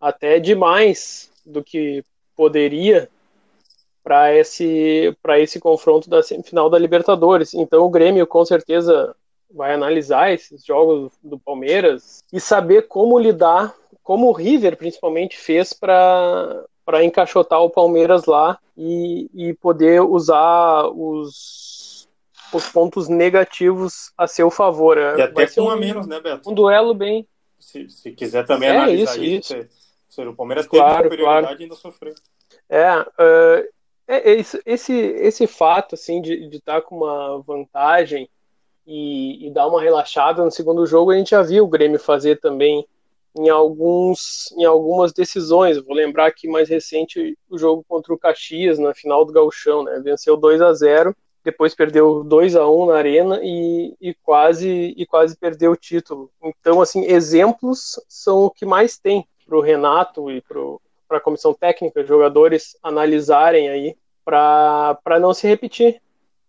até 0.01 0.41
demais 0.41 1.31
do 1.47 1.63
que 1.63 2.03
poderia 2.35 3.09
para 4.05 4.35
esse 4.35 5.17
para 5.23 5.41
esse 5.41 5.59
confronto 5.59 6.11
da 6.11 6.23
semifinal 6.23 6.69
da 6.69 6.79
Libertadores. 6.79 7.55
Então 7.55 7.83
o 7.85 7.91
Grêmio 7.91 8.27
com 8.27 8.45
certeza 8.45 9.17
vai 9.51 9.73
analisar 9.73 10.33
esses 10.33 10.65
jogos 10.65 11.13
do 11.23 11.39
Palmeiras 11.39 12.23
e 12.33 12.39
saber 12.39 12.83
como 12.83 13.19
lidar, 13.19 13.75
como 14.03 14.29
o 14.29 14.33
River 14.33 14.77
principalmente 14.77 15.39
fez 15.39 15.73
para 15.73 16.65
para 16.85 17.03
encaixotar 17.03 17.63
o 17.63 17.71
Palmeiras 17.71 18.27
lá 18.27 18.59
e, 18.77 19.31
e 19.33 19.55
poder 19.55 20.03
usar 20.03 20.87
os, 20.89 22.07
os 22.53 22.69
pontos 22.69 23.09
negativos 23.09 24.13
a 24.19 24.27
seu 24.27 24.51
favor. 24.51 24.99
E 24.99 25.23
até 25.23 25.47
com 25.47 25.63
um, 25.63 25.71
a 25.71 25.77
menos, 25.77 26.07
né, 26.07 26.21
Beto? 26.21 26.51
Um 26.51 26.53
duelo 26.53 26.93
bem. 26.93 27.27
Se, 27.59 27.89
se 27.89 28.13
quiser 28.13 28.45
também 28.45 28.69
é 28.69 28.77
analisar 28.77 29.17
isso, 29.17 29.57
isso. 29.57 29.69
isso. 30.11 30.23
o 30.29 30.37
Palmeiras 30.37 30.67
teve 30.67 30.83
claro, 30.83 31.05
superioridade 31.05 31.47
claro. 31.47 31.61
e 31.61 31.63
ainda 31.63 31.75
sofreu. 31.75 32.15
É, 32.69 33.01
uh, 33.01 33.74
é, 34.07 34.33
esse, 34.33 34.61
esse, 34.67 34.93
esse 34.93 35.47
fato 35.47 35.95
assim 35.95 36.21
de 36.21 36.45
estar 36.53 36.81
tá 36.81 36.83
com 36.83 36.97
uma 36.97 37.41
vantagem 37.41 38.29
e, 38.87 39.47
e, 39.47 39.51
dar 39.51 39.67
uma 39.67 39.81
relaxada 39.81 40.45
no 40.45 40.51
segundo 40.51 40.85
jogo, 40.87 41.11
a 41.11 41.17
gente 41.17 41.31
já 41.31 41.43
viu 41.43 41.65
o 41.65 41.69
Grêmio 41.69 41.99
fazer 41.99 42.39
também 42.39 42.87
em 43.37 43.49
alguns 43.49 44.53
em 44.59 44.65
algumas 44.65 45.13
decisões. 45.13 45.83
Vou 45.83 45.95
lembrar 45.95 46.27
aqui 46.27 46.47
mais 46.47 46.69
recente 46.69 47.37
o 47.49 47.59
jogo 47.59 47.85
contra 47.89 48.13
o 48.13 48.19
Caxias 48.19 48.79
na 48.79 48.95
final 48.95 49.25
do 49.25 49.33
Gauchão, 49.33 49.83
né? 49.83 50.01
Venceu 50.05 50.37
2 50.37 50.61
a 50.61 50.73
0, 50.73 51.17
depois 51.43 51.75
perdeu 51.75 52.23
2 52.23 52.57
a 52.57 52.69
1 52.69 52.87
na 52.87 52.97
Arena 52.97 53.41
e, 53.43 53.95
e 54.01 54.15
quase 54.23 54.95
e 54.97 55.07
quase 55.07 55.37
perdeu 55.37 55.73
o 55.73 55.77
título. 55.77 56.31
Então, 56.43 56.81
assim, 56.81 57.05
exemplos 57.07 58.01
são 58.09 58.45
o 58.45 58.51
que 58.51 58.67
mais 58.67 58.99
tem 58.99 59.27
para 59.47 59.57
o 59.57 59.63
Renato 59.63 60.31
e 60.31 60.41
para 60.41 60.59
a 61.11 61.21
comissão 61.21 61.55
técnica, 61.55 62.05
jogadores 62.05 62.77
analisarem 62.83 63.69
aí 63.69 63.97
para 64.25 65.19
não 65.21 65.35
se 65.35 65.47
repetir 65.47 66.01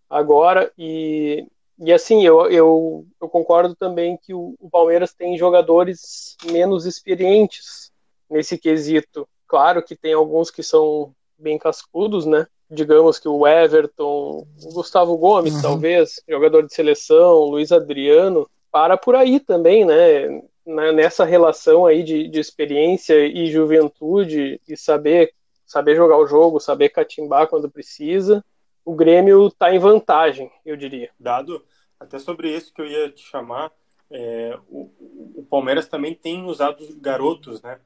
agora 0.10 0.72
e 0.78 1.48
e 1.78 1.92
assim, 1.92 2.26
eu, 2.26 2.50
eu, 2.50 3.06
eu 3.22 3.28
concordo 3.28 3.76
também 3.76 4.18
que 4.18 4.34
o, 4.34 4.56
o, 4.60 4.70
Palmeiras 4.70 5.14
tem 5.14 5.38
jogadores 5.38 6.38
menos 6.46 6.86
experientes 6.86 7.92
nesse 8.30 8.58
quesito. 8.58 9.28
Claro 9.46 9.84
que 9.84 9.96
tem 9.96 10.14
alguns 10.14 10.50
que 10.50 10.64
são 10.64 11.14
bem 11.38 11.58
cascudos, 11.58 12.26
né? 12.26 12.48
Digamos 12.72 13.20
que 13.20 13.28
o 13.28 13.46
Everton, 13.46 14.48
o 14.64 14.74
Gustavo 14.74 15.18
Gomes, 15.18 15.56
uhum. 15.56 15.62
talvez, 15.62 16.22
jogador 16.28 16.66
de 16.66 16.74
seleção, 16.74 17.40
Luiz 17.40 17.72
Adriano, 17.72 18.50
para 18.72 18.96
por 18.98 19.14
aí 19.14 19.40
também, 19.40 19.84
né? 19.84 20.42
Nessa 20.66 21.24
relação 21.24 21.86
aí 21.86 22.02
de, 22.04 22.28
de 22.28 22.40
experiência 22.40 23.26
e 23.26 23.52
juventude 23.52 24.60
e 24.68 24.76
saber, 24.76 25.34
saber 25.66 25.96
jogar 25.96 26.18
o 26.18 26.26
jogo, 26.26 26.60
saber 26.60 26.90
catimbar 26.90 27.48
quando 27.48 27.70
precisa 27.70 28.44
o 28.86 28.94
Grêmio 28.94 29.48
está 29.48 29.74
em 29.74 29.80
vantagem, 29.80 30.52
eu 30.64 30.78
diria. 30.78 31.10
Dado, 31.20 31.66
até 32.00 32.20
sobre 32.20 32.56
isso 32.56 32.72
que 32.72 32.80
eu 32.80 32.86
ia 32.86 33.10
te 33.10 33.24
chamar, 33.24 33.72
é, 34.12 34.58
o, 34.70 34.92
o, 35.40 35.48
Palmeiras 35.50 35.88
também 35.88 36.14
tem 36.14 36.46
usado 36.46 36.82
os 36.82 36.94
garotos, 36.96 37.62
né? 37.64 37.80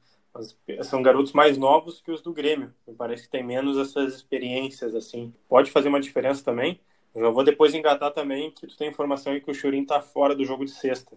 São 0.84 1.02
garotos 1.02 1.32
mais 1.32 1.56
novos 1.56 2.00
que 2.00 2.12
os 2.12 2.20
do 2.20 2.32
Grêmio. 2.32 2.72
Me 2.86 2.94
parece 2.94 3.24
que 3.24 3.30
tem 3.30 3.42
menos 3.42 3.78
essas 3.78 4.14
experiências, 4.14 4.94
assim. 4.94 5.34
Pode 5.48 5.70
fazer 5.70 5.88
uma 5.88 6.00
diferença 6.00 6.44
também. 6.44 6.78
Eu 7.12 7.32
vou 7.32 7.42
depois 7.42 7.74
engatar 7.74 8.12
também 8.12 8.52
que 8.52 8.66
tu 8.66 8.76
tem 8.76 8.88
informação 8.88 9.32
aí 9.32 9.40
que 9.40 9.50
o 9.50 9.54
Churin 9.54 9.84
tá 9.84 10.00
fora 10.00 10.36
do 10.36 10.44
jogo 10.44 10.64
de 10.64 10.70
sexta. 10.70 11.16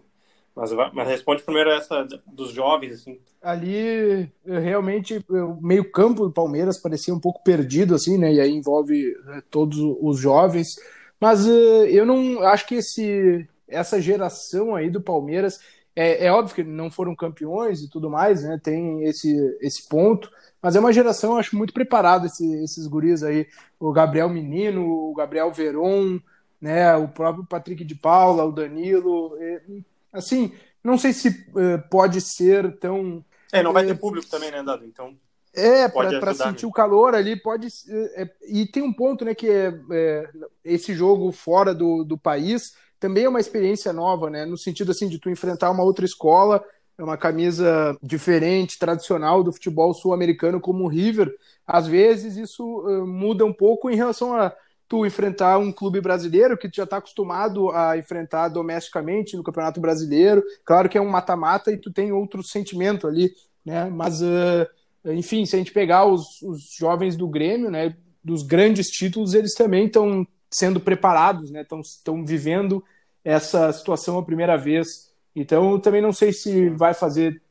Mas, 0.54 0.70
mas 0.92 1.08
responde 1.08 1.42
primeiro 1.42 1.70
essa 1.70 2.06
dos 2.26 2.52
jovens, 2.52 2.94
assim. 2.94 3.18
Ali, 3.42 4.30
realmente, 4.46 5.24
o 5.28 5.58
meio 5.60 5.90
campo 5.90 6.24
do 6.24 6.32
Palmeiras 6.32 6.78
parecia 6.78 7.12
um 7.12 7.18
pouco 7.18 7.42
perdido, 7.42 7.94
assim, 7.94 8.16
né? 8.16 8.32
E 8.32 8.40
aí 8.40 8.52
envolve 8.52 9.16
eh, 9.28 9.42
todos 9.50 9.76
os 10.00 10.18
jovens. 10.18 10.76
Mas 11.20 11.44
eu 11.46 12.06
não 12.06 12.40
acho 12.42 12.68
que 12.68 12.76
esse, 12.76 13.48
essa 13.66 14.00
geração 14.00 14.74
aí 14.76 14.88
do 14.88 15.00
Palmeiras... 15.00 15.58
É, 15.96 16.26
é, 16.26 16.32
óbvio 16.32 16.56
que 16.56 16.64
não 16.64 16.90
foram 16.90 17.14
campeões 17.14 17.80
e 17.80 17.88
tudo 17.88 18.10
mais, 18.10 18.42
né? 18.42 18.58
Tem 18.62 19.04
esse, 19.04 19.32
esse 19.60 19.88
ponto. 19.88 20.28
Mas 20.60 20.74
é 20.74 20.80
uma 20.80 20.92
geração, 20.92 21.32
eu 21.32 21.38
acho, 21.38 21.56
muito 21.56 21.72
preparada, 21.72 22.26
esse, 22.26 22.44
esses 22.64 22.86
guris 22.88 23.22
aí. 23.22 23.46
O 23.78 23.92
Gabriel 23.92 24.28
Menino, 24.28 24.84
o 24.84 25.14
Gabriel 25.14 25.52
Veron, 25.52 26.20
né? 26.60 26.96
O 26.96 27.06
próprio 27.08 27.44
Patrick 27.44 27.84
de 27.84 27.94
Paula, 27.96 28.44
o 28.44 28.52
Danilo... 28.52 29.36
E, 29.40 29.82
Assim, 30.14 30.52
não 30.82 30.96
sei 30.96 31.12
se 31.12 31.28
uh, 31.28 31.88
pode 31.90 32.20
ser 32.20 32.78
tão. 32.78 33.24
É, 33.52 33.62
não 33.62 33.72
vai 33.72 33.84
ter 33.84 33.98
público 33.98 34.28
também, 34.28 34.50
né, 34.50 34.62
Dado? 34.62 34.84
Então. 34.84 35.16
É, 35.52 35.88
para 35.88 36.34
sentir 36.34 36.64
né? 36.64 36.68
o 36.68 36.72
calor 36.72 37.14
ali, 37.14 37.36
pode. 37.36 37.68
É, 38.16 38.28
e 38.48 38.66
tem 38.66 38.82
um 38.82 38.92
ponto, 38.92 39.24
né, 39.24 39.34
que 39.34 39.48
é, 39.48 39.72
é, 39.92 40.28
esse 40.64 40.94
jogo 40.94 41.30
fora 41.30 41.72
do, 41.72 42.02
do 42.02 42.18
país 42.18 42.74
também 43.04 43.24
é 43.24 43.28
uma 43.28 43.40
experiência 43.40 43.92
nova, 43.92 44.30
né? 44.30 44.46
No 44.46 44.56
sentido 44.56 44.90
assim 44.90 45.08
de 45.08 45.18
tu 45.18 45.28
enfrentar 45.28 45.70
uma 45.70 45.82
outra 45.82 46.06
escola, 46.06 46.64
é 46.96 47.02
uma 47.02 47.18
camisa 47.18 47.96
diferente, 48.02 48.78
tradicional 48.78 49.42
do 49.42 49.52
futebol 49.52 49.92
sul-americano 49.92 50.58
como 50.58 50.84
o 50.84 50.88
River. 50.88 51.30
Às 51.66 51.86
vezes 51.86 52.36
isso 52.36 52.64
uh, 52.64 53.06
muda 53.06 53.44
um 53.44 53.52
pouco 53.52 53.90
em 53.90 53.94
relação 53.94 54.34
a 54.34 54.54
tu 54.88 55.06
enfrentar 55.06 55.58
um 55.58 55.72
clube 55.72 56.00
brasileiro 56.00 56.56
que 56.56 56.68
tu 56.68 56.76
já 56.76 56.84
está 56.84 56.98
acostumado 56.98 57.70
a 57.70 57.96
enfrentar 57.96 58.48
domesticamente 58.48 59.36
no 59.36 59.42
Campeonato 59.42 59.80
Brasileiro. 59.80 60.42
Claro 60.64 60.88
que 60.88 60.98
é 60.98 61.00
um 61.00 61.08
mata-mata 61.08 61.72
e 61.72 61.76
tu 61.76 61.92
tem 61.92 62.12
outro 62.12 62.42
sentimento 62.42 63.06
ali, 63.06 63.32
né? 63.64 63.88
Mas, 63.90 64.20
uh, 64.20 64.66
enfim, 65.06 65.46
se 65.46 65.56
a 65.56 65.58
gente 65.58 65.72
pegar 65.72 66.04
os, 66.04 66.42
os 66.42 66.74
jovens 66.78 67.16
do 67.16 67.28
Grêmio, 67.28 67.70
né, 67.70 67.96
dos 68.22 68.42
grandes 68.42 68.88
títulos, 68.88 69.34
eles 69.34 69.54
também 69.54 69.86
estão 69.86 70.26
sendo 70.50 70.78
preparados, 70.78 71.50
né? 71.50 71.66
Estão 71.82 72.24
vivendo 72.24 72.84
essa 73.24 73.72
situação 73.72 74.18
a 74.18 74.24
primeira 74.24 74.56
vez. 74.56 75.10
Então, 75.34 75.80
também 75.80 76.00
não 76.00 76.12
sei 76.12 76.32
se 76.32 76.68
vai 76.70 76.94
fazer 76.94 77.42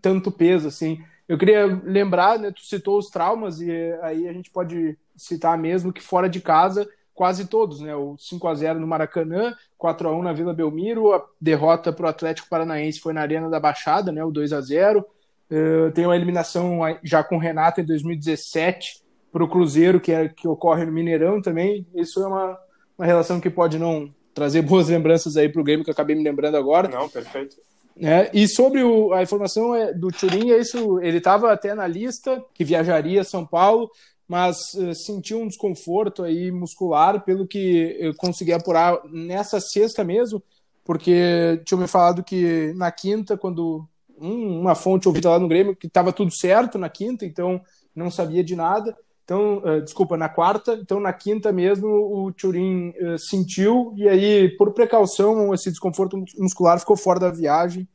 tanto 0.00 0.30
peso 0.30 0.68
assim. 0.68 0.98
Eu 1.28 1.36
queria 1.36 1.66
lembrar, 1.84 2.38
né, 2.38 2.50
tu 2.50 2.64
citou 2.64 2.98
os 2.98 3.10
traumas 3.10 3.60
e 3.60 3.70
aí 4.00 4.26
a 4.26 4.32
gente 4.32 4.50
pode 4.50 4.96
citar 5.14 5.58
mesmo 5.58 5.92
que 5.92 6.02
fora 6.02 6.28
de 6.28 6.40
casa, 6.40 6.88
quase 7.12 7.46
todos, 7.46 7.80
né? 7.80 7.94
O 7.94 8.16
5 8.16 8.48
a 8.48 8.54
0 8.54 8.80
no 8.80 8.86
Maracanã, 8.86 9.54
4 9.76 10.08
a 10.08 10.12
1 10.12 10.22
na 10.22 10.32
Vila 10.32 10.54
Belmiro, 10.54 11.12
a 11.12 11.22
derrota 11.40 11.92
para 11.92 12.06
o 12.06 12.08
Atlético 12.08 12.48
Paranaense 12.48 13.00
foi 13.00 13.12
na 13.12 13.20
Arena 13.20 13.50
da 13.50 13.58
Baixada, 13.58 14.10
né? 14.12 14.24
O 14.24 14.30
2 14.30 14.52
a 14.52 14.60
0. 14.60 15.04
Uh, 15.50 15.90
tem 15.92 16.06
uma 16.06 16.14
eliminação 16.14 16.78
já 17.02 17.24
com 17.24 17.36
o 17.36 17.40
Renato 17.40 17.80
em 17.80 17.84
2017 17.84 19.02
para 19.32 19.42
o 19.42 19.48
Cruzeiro, 19.48 20.00
que, 20.00 20.12
é, 20.12 20.28
que 20.28 20.46
ocorre 20.46 20.84
no 20.84 20.92
Mineirão 20.92 21.42
também. 21.42 21.86
Isso 21.94 22.22
é 22.22 22.26
uma, 22.26 22.58
uma 22.96 23.06
relação 23.06 23.40
que 23.40 23.50
pode 23.50 23.78
não 23.78 24.14
trazer 24.32 24.62
boas 24.62 24.88
lembranças 24.88 25.36
aí 25.36 25.48
para 25.48 25.60
o 25.60 25.64
Grêmio, 25.64 25.84
que 25.84 25.90
eu 25.90 25.94
acabei 25.94 26.14
me 26.14 26.22
lembrando 26.22 26.56
agora. 26.56 26.88
Não, 26.88 27.08
perfeito. 27.08 27.56
É, 28.00 28.30
e 28.32 28.46
sobre 28.46 28.82
o, 28.82 29.12
a 29.12 29.22
informação 29.22 29.74
é, 29.74 29.92
do 29.92 30.08
Turin, 30.08 30.50
é 30.50 30.58
isso, 30.58 31.00
ele 31.00 31.18
estava 31.18 31.52
até 31.52 31.74
na 31.74 31.86
lista 31.86 32.44
que 32.54 32.64
viajaria 32.64 33.20
a 33.20 33.24
São 33.24 33.44
Paulo, 33.44 33.90
mas 34.26 34.74
uh, 34.74 34.94
sentiu 34.94 35.40
um 35.40 35.48
desconforto 35.48 36.22
aí 36.22 36.52
muscular, 36.52 37.24
pelo 37.24 37.46
que 37.46 37.96
eu 37.98 38.14
consegui 38.14 38.52
apurar 38.52 38.98
nessa 39.10 39.58
sexta 39.58 40.04
mesmo, 40.04 40.42
porque 40.84 41.60
tinha 41.64 41.80
me 41.80 41.88
falado 41.88 42.22
que 42.22 42.72
na 42.76 42.92
quinta, 42.92 43.36
quando 43.36 43.88
um, 44.20 44.60
uma 44.60 44.74
fonte 44.74 45.08
ouvida 45.08 45.30
lá 45.30 45.38
no 45.38 45.48
Grêmio, 45.48 45.74
que 45.74 45.86
estava 45.86 46.12
tudo 46.12 46.30
certo 46.30 46.78
na 46.78 46.88
quinta, 46.88 47.24
então 47.24 47.60
não 47.94 48.10
sabia 48.10 48.44
de 48.44 48.54
nada. 48.54 48.96
Então, 49.28 49.58
uh, 49.58 49.82
desculpa, 49.82 50.16
na 50.16 50.26
quarta, 50.26 50.72
então 50.72 50.98
na 50.98 51.12
quinta 51.12 51.52
mesmo 51.52 51.86
o 51.86 52.32
Turin 52.32 52.94
uh, 52.98 53.18
sentiu, 53.18 53.92
e 53.94 54.08
aí, 54.08 54.48
por 54.56 54.72
precaução, 54.72 55.52
esse 55.52 55.68
desconforto 55.68 56.24
muscular 56.38 56.80
ficou 56.80 56.96
fora 56.96 57.20
da 57.20 57.30
viagem. 57.30 57.86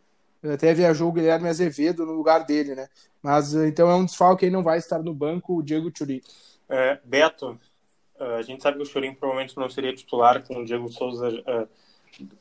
Até 0.43 0.75
viajou 0.75 1.09
o 1.09 1.11
Guilherme 1.11 1.49
Azevedo 1.49 2.05
no 2.05 2.11
lugar 2.11 2.45
dele, 2.45 2.75
né? 2.75 2.87
Mas 3.19 3.55
então 3.55 3.89
é 3.89 3.95
um 3.95 4.05
desfalque 4.05 4.45
aí, 4.45 4.51
não 4.51 4.61
vai 4.61 4.77
estar 4.77 5.01
no 5.01 5.11
banco 5.11 5.57
o 5.57 5.63
Diego 5.63 5.89
Churin. 5.97 6.21
É, 6.69 6.99
Beto, 7.03 7.57
a 8.19 8.43
gente 8.43 8.61
sabe 8.61 8.77
que 8.77 8.83
o 8.83 8.85
Churin 8.85 9.15
provavelmente 9.15 9.57
não 9.57 9.69
seria 9.71 9.95
titular 9.95 10.45
com 10.45 10.57
o 10.57 10.65
Diego 10.65 10.87
Souza, 10.91 11.43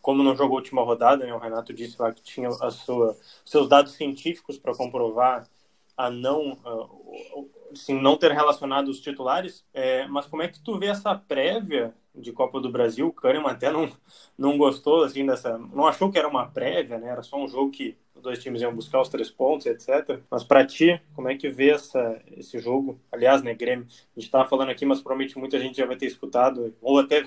como 0.02 0.22
não 0.22 0.36
jogou 0.36 0.58
a 0.58 0.60
última 0.60 0.82
rodada, 0.82 1.24
né? 1.24 1.32
O 1.32 1.38
Renato 1.38 1.72
disse 1.72 1.96
lá 1.98 2.12
que 2.12 2.22
tinha 2.22 2.48
a 2.48 2.70
sua, 2.70 3.16
seus 3.42 3.68
dados 3.70 3.92
científicos 3.92 4.58
para 4.58 4.74
comprovar 4.74 5.48
a 5.96 6.10
não, 6.10 6.58
assim, 7.72 8.00
não 8.00 8.16
ter 8.16 8.32
relacionado 8.32 8.88
os 8.88 9.00
titulares. 9.00 9.64
É, 9.72 10.06
mas 10.08 10.26
como 10.26 10.42
é 10.42 10.48
que 10.48 10.60
tu 10.60 10.78
vê 10.78 10.86
essa 10.86 11.14
prévia 11.14 11.94
de 12.14 12.32
Copa 12.32 12.60
do 12.60 12.70
Brasil? 12.70 13.08
O 13.08 13.12
Kahneman 13.12 13.50
até 13.50 13.70
não, 13.70 13.90
não 14.36 14.58
gostou 14.58 15.04
assim 15.04 15.24
dessa, 15.26 15.58
não 15.58 15.86
achou 15.86 16.10
que 16.10 16.18
era 16.18 16.28
uma 16.28 16.46
prévia, 16.46 16.98
né? 16.98 17.08
Era 17.08 17.22
só 17.22 17.36
um 17.36 17.48
jogo 17.48 17.70
que 17.70 17.96
os 18.14 18.22
dois 18.22 18.38
times 18.38 18.62
iam 18.62 18.74
buscar 18.74 19.00
os 19.00 19.08
três 19.08 19.30
pontos, 19.30 19.66
etc. 19.66 20.20
Mas 20.30 20.44
para 20.44 20.66
ti, 20.66 21.00
como 21.14 21.28
é 21.28 21.36
que 21.36 21.48
vê 21.48 21.70
essa, 21.70 22.22
esse 22.36 22.58
jogo? 22.58 23.00
Aliás, 23.10 23.42
né, 23.42 23.54
Grêmio, 23.54 23.86
a 23.86 24.20
gente 24.20 24.26
estava 24.26 24.48
falando 24.48 24.70
aqui, 24.70 24.84
mas 24.86 25.00
provavelmente 25.00 25.38
muita 25.38 25.58
gente 25.58 25.76
já 25.76 25.86
vai 25.86 25.96
ter 25.96 26.06
escutado, 26.06 26.74
ou 26.80 26.98
até 26.98 27.24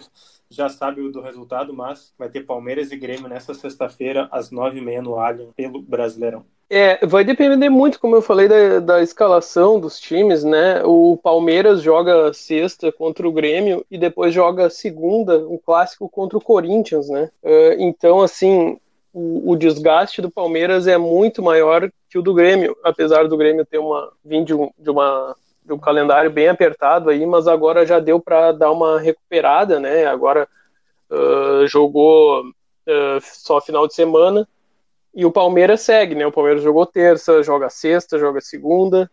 já 0.49 0.69
sabe 0.69 1.09
do 1.11 1.21
resultado, 1.21 1.73
mas 1.73 2.13
vai 2.17 2.29
ter 2.29 2.45
Palmeiras 2.45 2.91
e 2.91 2.97
Grêmio 2.97 3.27
nessa 3.27 3.53
sexta-feira, 3.53 4.29
às 4.31 4.51
nove 4.51 4.79
e 4.79 4.81
meia 4.81 5.01
no 5.01 5.15
Allianz, 5.19 5.53
pelo 5.55 5.81
Brasileirão. 5.81 6.45
É, 6.67 7.05
vai 7.05 7.23
depender 7.23 7.69
muito, 7.69 7.99
como 7.99 8.15
eu 8.15 8.21
falei, 8.23 8.47
da, 8.47 8.79
da 8.79 9.01
escalação 9.01 9.79
dos 9.79 9.99
times, 9.99 10.43
né? 10.43 10.83
O 10.83 11.15
Palmeiras 11.15 11.81
joga 11.81 12.33
sexta 12.33 12.91
contra 12.91 13.27
o 13.27 13.31
Grêmio 13.31 13.85
e 13.89 13.97
depois 13.99 14.33
joga 14.33 14.69
segunda, 14.69 15.37
um 15.47 15.59
clássico 15.59 16.09
contra 16.09 16.37
o 16.37 16.41
Corinthians, 16.41 17.07
né? 17.07 17.29
Uh, 17.43 17.73
então, 17.77 18.19
assim, 18.21 18.79
o, 19.13 19.51
o, 19.51 19.55
desgaste 19.55 20.23
do 20.23 20.31
Palmeiras 20.31 20.87
é 20.87 20.97
muito 20.97 21.43
maior 21.43 21.87
que 22.09 22.17
o 22.17 22.21
do 22.23 22.33
Grêmio, 22.33 22.75
apesar 22.83 23.27
do 23.27 23.37
Grêmio 23.37 23.65
ter 23.65 23.77
uma 23.77 24.11
vindo 24.23 24.45
de, 24.45 24.53
um, 24.55 24.71
de 24.77 24.89
uma 24.89 25.35
de 25.63 25.73
um 25.73 25.79
calendário 25.79 26.29
bem 26.29 26.47
apertado 26.47 27.09
aí, 27.09 27.25
mas 27.25 27.47
agora 27.47 27.87
já 27.87 27.99
deu 27.99 28.19
para 28.19 28.51
dar 28.51 28.71
uma 28.71 28.99
recuperada, 28.99 29.79
né? 29.79 30.05
Agora 30.05 30.47
uh, 31.09 31.67
jogou 31.67 32.41
uh, 32.43 33.19
só 33.21 33.59
final 33.59 33.87
de 33.87 33.95
semana 33.95 34.47
e 35.15 35.25
o 35.25 35.31
Palmeiras 35.31 35.81
segue, 35.81 36.13
né? 36.13 36.27
O 36.27 36.31
Palmeiras 36.31 36.61
jogou 36.61 36.85
terça, 36.85 37.41
joga 37.41 37.69
sexta, 37.69 38.19
joga 38.19 38.41
segunda. 38.41 39.09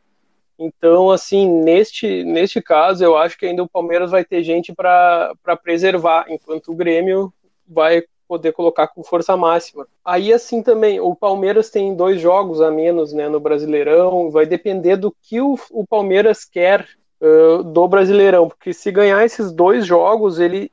Então, 0.58 1.10
assim, 1.10 1.48
neste, 1.48 2.24
neste 2.24 2.60
caso, 2.60 3.04
eu 3.04 3.16
acho 3.16 3.38
que 3.38 3.46
ainda 3.46 3.62
o 3.62 3.68
Palmeiras 3.68 4.10
vai 4.10 4.24
ter 4.24 4.42
gente 4.42 4.72
para 4.72 5.34
preservar, 5.62 6.26
enquanto 6.28 6.72
o 6.72 6.74
Grêmio 6.74 7.32
vai 7.66 8.02
poder 8.26 8.52
colocar 8.52 8.88
com 8.88 9.04
força 9.04 9.36
máxima. 9.36 9.86
Aí, 10.04 10.32
assim 10.32 10.62
também, 10.62 10.98
o 10.98 11.14
Palmeiras 11.14 11.70
tem 11.70 11.94
dois 11.94 12.20
jogos 12.20 12.60
a 12.60 12.70
menos 12.70 13.12
né, 13.12 13.28
no 13.28 13.38
Brasileirão, 13.38 14.30
vai 14.30 14.46
depender 14.46 14.96
do 14.96 15.14
que 15.22 15.40
o, 15.40 15.56
o 15.70 15.86
Palmeiras 15.86 16.44
quer 16.44 16.88
uh, 17.20 17.62
do 17.62 17.86
Brasileirão, 17.86 18.48
porque 18.48 18.72
se 18.72 18.90
ganhar 18.90 19.24
esses 19.24 19.52
dois 19.52 19.86
jogos, 19.86 20.40
ele 20.40 20.72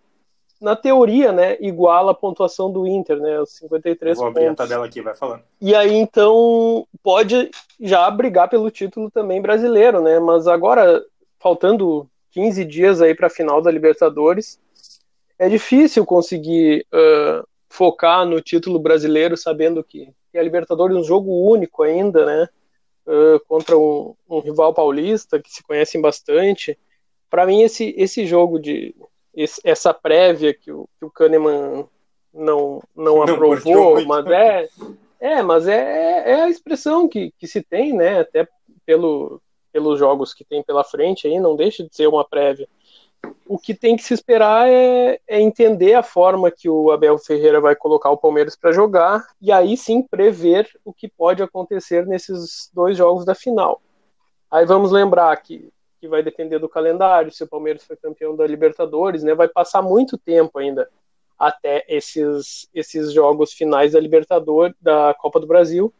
na 0.59 0.75
teoria, 0.75 1.31
né, 1.31 1.57
iguala 1.59 2.11
a 2.11 2.15
pontuação 2.15 2.71
do 2.71 2.85
Inter, 2.85 3.17
né, 3.17 3.39
os 3.39 3.51
53 3.51 4.17
Vou 4.17 4.27
abrir 4.27 4.47
pontos. 4.47 4.59
a 4.59 4.63
tabela 4.63 4.85
aqui, 4.85 5.01
vai 5.01 5.15
falando. 5.15 5.41
E 5.61 5.73
aí, 5.73 5.95
então, 5.95 6.85
pode 7.01 7.49
já 7.79 8.09
brigar 8.11 8.49
pelo 8.49 8.69
título 8.69 9.09
também 9.09 9.41
brasileiro, 9.41 10.01
né, 10.01 10.19
mas 10.19 10.47
agora, 10.47 11.03
faltando 11.39 12.09
15 12.31 12.65
dias 12.65 13.01
aí 13.01 13.15
para 13.15 13.27
a 13.27 13.31
final 13.31 13.61
da 13.61 13.71
Libertadores, 13.71 14.59
é 15.37 15.47
difícil 15.47 16.05
conseguir 16.05 16.85
uh, 16.93 17.47
focar 17.69 18.25
no 18.25 18.41
título 18.41 18.77
brasileiro, 18.77 19.37
sabendo 19.37 19.81
que, 19.81 20.13
que 20.31 20.37
a 20.37 20.43
Libertadores 20.43 20.97
é 20.97 20.99
um 20.99 21.03
jogo 21.03 21.31
único 21.31 21.83
ainda, 21.83 22.25
né, 22.25 22.49
uh, 23.07 23.39
contra 23.47 23.77
um, 23.77 24.13
um 24.29 24.39
rival 24.39 24.73
paulista, 24.73 25.39
que 25.39 25.49
se 25.49 25.63
conhecem 25.63 26.01
bastante. 26.01 26.77
Para 27.29 27.45
mim, 27.45 27.61
esse, 27.61 27.93
esse 27.97 28.25
jogo 28.25 28.59
de 28.59 28.93
esse, 29.33 29.61
essa 29.63 29.93
prévia 29.93 30.53
que 30.53 30.71
o, 30.71 30.87
que 30.97 31.05
o 31.05 31.11
Kahneman 31.11 31.87
não, 32.33 32.81
não, 32.95 33.15
não 33.15 33.21
aprovou, 33.21 34.03
mas 34.05 34.25
é, 34.27 34.69
é, 35.19 35.41
mas 35.41 35.67
é, 35.67 36.31
é 36.31 36.41
a 36.43 36.49
expressão 36.49 37.07
que, 37.07 37.33
que 37.37 37.47
se 37.47 37.61
tem, 37.61 37.93
né? 37.93 38.19
Até 38.19 38.47
pelo, 38.85 39.41
pelos 39.71 39.99
jogos 39.99 40.33
que 40.33 40.43
tem 40.43 40.63
pela 40.63 40.83
frente 40.83 41.27
aí, 41.27 41.39
não 41.39 41.55
deixa 41.55 41.83
de 41.83 41.95
ser 41.95 42.07
uma 42.07 42.25
prévia. 42.25 42.67
O 43.45 43.57
que 43.57 43.73
tem 43.73 43.97
que 43.97 44.03
se 44.03 44.13
esperar 44.13 44.69
é, 44.69 45.19
é 45.27 45.41
entender 45.41 45.93
a 45.93 46.03
forma 46.03 46.49
que 46.49 46.69
o 46.69 46.89
Abel 46.91 47.17
Ferreira 47.17 47.59
vai 47.59 47.75
colocar 47.75 48.09
o 48.09 48.17
Palmeiras 48.17 48.55
para 48.55 48.71
jogar 48.71 49.25
e 49.41 49.51
aí 49.51 49.75
sim 49.75 50.01
prever 50.01 50.69
o 50.85 50.93
que 50.93 51.09
pode 51.09 51.43
acontecer 51.43 52.05
nesses 52.05 52.69
dois 52.73 52.95
jogos 52.95 53.25
da 53.25 53.35
final. 53.35 53.81
Aí 54.49 54.65
vamos 54.65 54.91
lembrar 54.91 55.35
que 55.37 55.69
que 55.99 56.07
vai 56.07 56.23
depender 56.23 56.59
do 56.59 56.69
calendário, 56.69 57.31
se 57.31 57.43
o 57.43 57.47
Palmeiras 57.47 57.83
foi 57.83 57.95
campeão 57.95 58.35
da 58.35 58.47
Libertadores, 58.47 59.23
né? 59.23 59.33
Vai 59.35 59.47
passar 59.47 59.81
muito 59.81 60.17
tempo 60.17 60.59
ainda 60.59 60.89
até 61.37 61.85
esses, 61.87 62.67
esses 62.73 63.13
jogos 63.13 63.53
finais 63.53 63.93
da 63.93 63.99
Libertadores, 63.99 64.75
da 64.81 65.13
Copa 65.13 65.39
do 65.39 65.47
Brasil, 65.47 65.93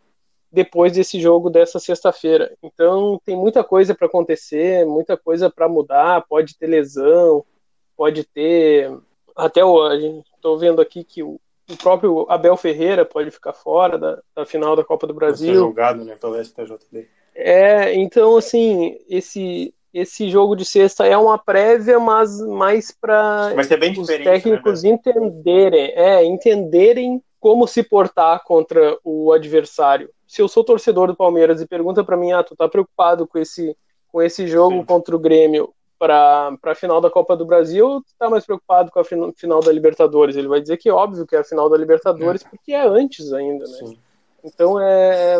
depois 0.51 0.93
desse 0.93 1.19
jogo 1.19 1.49
dessa 1.49 1.79
sexta-feira. 1.79 2.53
Então 2.61 3.21
tem 3.23 3.37
muita 3.37 3.63
coisa 3.63 3.95
para 3.95 4.07
acontecer, 4.07 4.85
muita 4.85 5.15
coisa 5.15 5.49
para 5.49 5.69
mudar, 5.69 6.25
pode 6.27 6.57
ter 6.57 6.67
lesão, 6.67 7.45
pode 7.95 8.25
ter 8.25 8.91
até 9.35 9.63
hoje. 9.63 10.21
Estou 10.35 10.57
vendo 10.57 10.81
aqui 10.81 11.03
que 11.03 11.23
o, 11.23 11.39
o, 11.69 11.77
próprio 11.77 12.25
Abel 12.29 12.57
Ferreira 12.57 13.05
pode 13.05 13.31
ficar 13.31 13.53
fora 13.53 13.97
da, 13.97 14.21
da 14.35 14.45
final 14.45 14.75
da 14.75 14.83
Copa 14.83 15.07
do 15.07 15.13
Brasil. 15.13 15.47
Vai 15.47 15.55
ser 15.55 15.61
julgado, 15.61 16.03
né, 16.03 16.15
pelo 16.15 16.43
STJD. 16.43 17.07
É, 17.35 17.93
então 17.93 18.35
assim, 18.35 18.99
esse 19.07 19.73
esse 19.93 20.29
jogo 20.29 20.55
de 20.55 20.65
sexta 20.65 21.05
é 21.05 21.17
uma 21.17 21.37
prévia, 21.37 21.99
mas 21.99 22.39
mais 22.41 22.91
para 22.91 23.53
os 23.55 24.07
né, 24.07 24.17
técnicos 24.19 24.83
né, 24.83 24.89
entenderem, 24.89 25.91
é, 25.95 26.23
entenderem 26.23 27.21
como 27.39 27.67
se 27.67 27.81
portar 27.81 28.43
contra 28.43 28.97
o 29.03 29.31
adversário. 29.31 30.09
Se 30.27 30.41
eu 30.41 30.47
sou 30.47 30.63
torcedor 30.63 31.07
do 31.07 31.15
Palmeiras 31.15 31.61
e 31.61 31.67
pergunta 31.67 32.03
para 32.03 32.17
mim, 32.17 32.31
ah, 32.31 32.43
tu 32.43 32.55
tá 32.55 32.67
preocupado 32.67 33.25
com 33.25 33.39
esse 33.39 33.75
com 34.11 34.21
esse 34.21 34.47
jogo 34.47 34.79
Sim. 34.79 34.85
contra 34.85 35.15
o 35.15 35.19
Grêmio 35.19 35.71
para 35.97 36.57
a 36.63 36.75
final 36.75 37.01
da 37.01 37.09
Copa 37.09 37.35
do 37.35 37.45
Brasil, 37.45 37.85
ou 37.85 38.01
tu 38.01 38.11
tá 38.17 38.29
mais 38.29 38.45
preocupado 38.45 38.89
com 38.89 38.99
a 38.99 39.03
final 39.03 39.59
da 39.59 39.71
Libertadores? 39.71 40.35
Ele 40.35 40.47
vai 40.47 40.61
dizer 40.61 40.77
que 40.77 40.89
é 40.89 40.93
óbvio 40.93 41.27
que 41.27 41.35
é 41.35 41.39
a 41.39 41.43
final 41.43 41.69
da 41.69 41.77
Libertadores, 41.77 42.43
é. 42.43 42.49
porque 42.49 42.71
é 42.71 42.87
antes 42.87 43.33
ainda, 43.33 43.65
né? 43.65 43.77
Sim. 43.77 43.97
Então 44.43 44.79
é, 44.79 45.37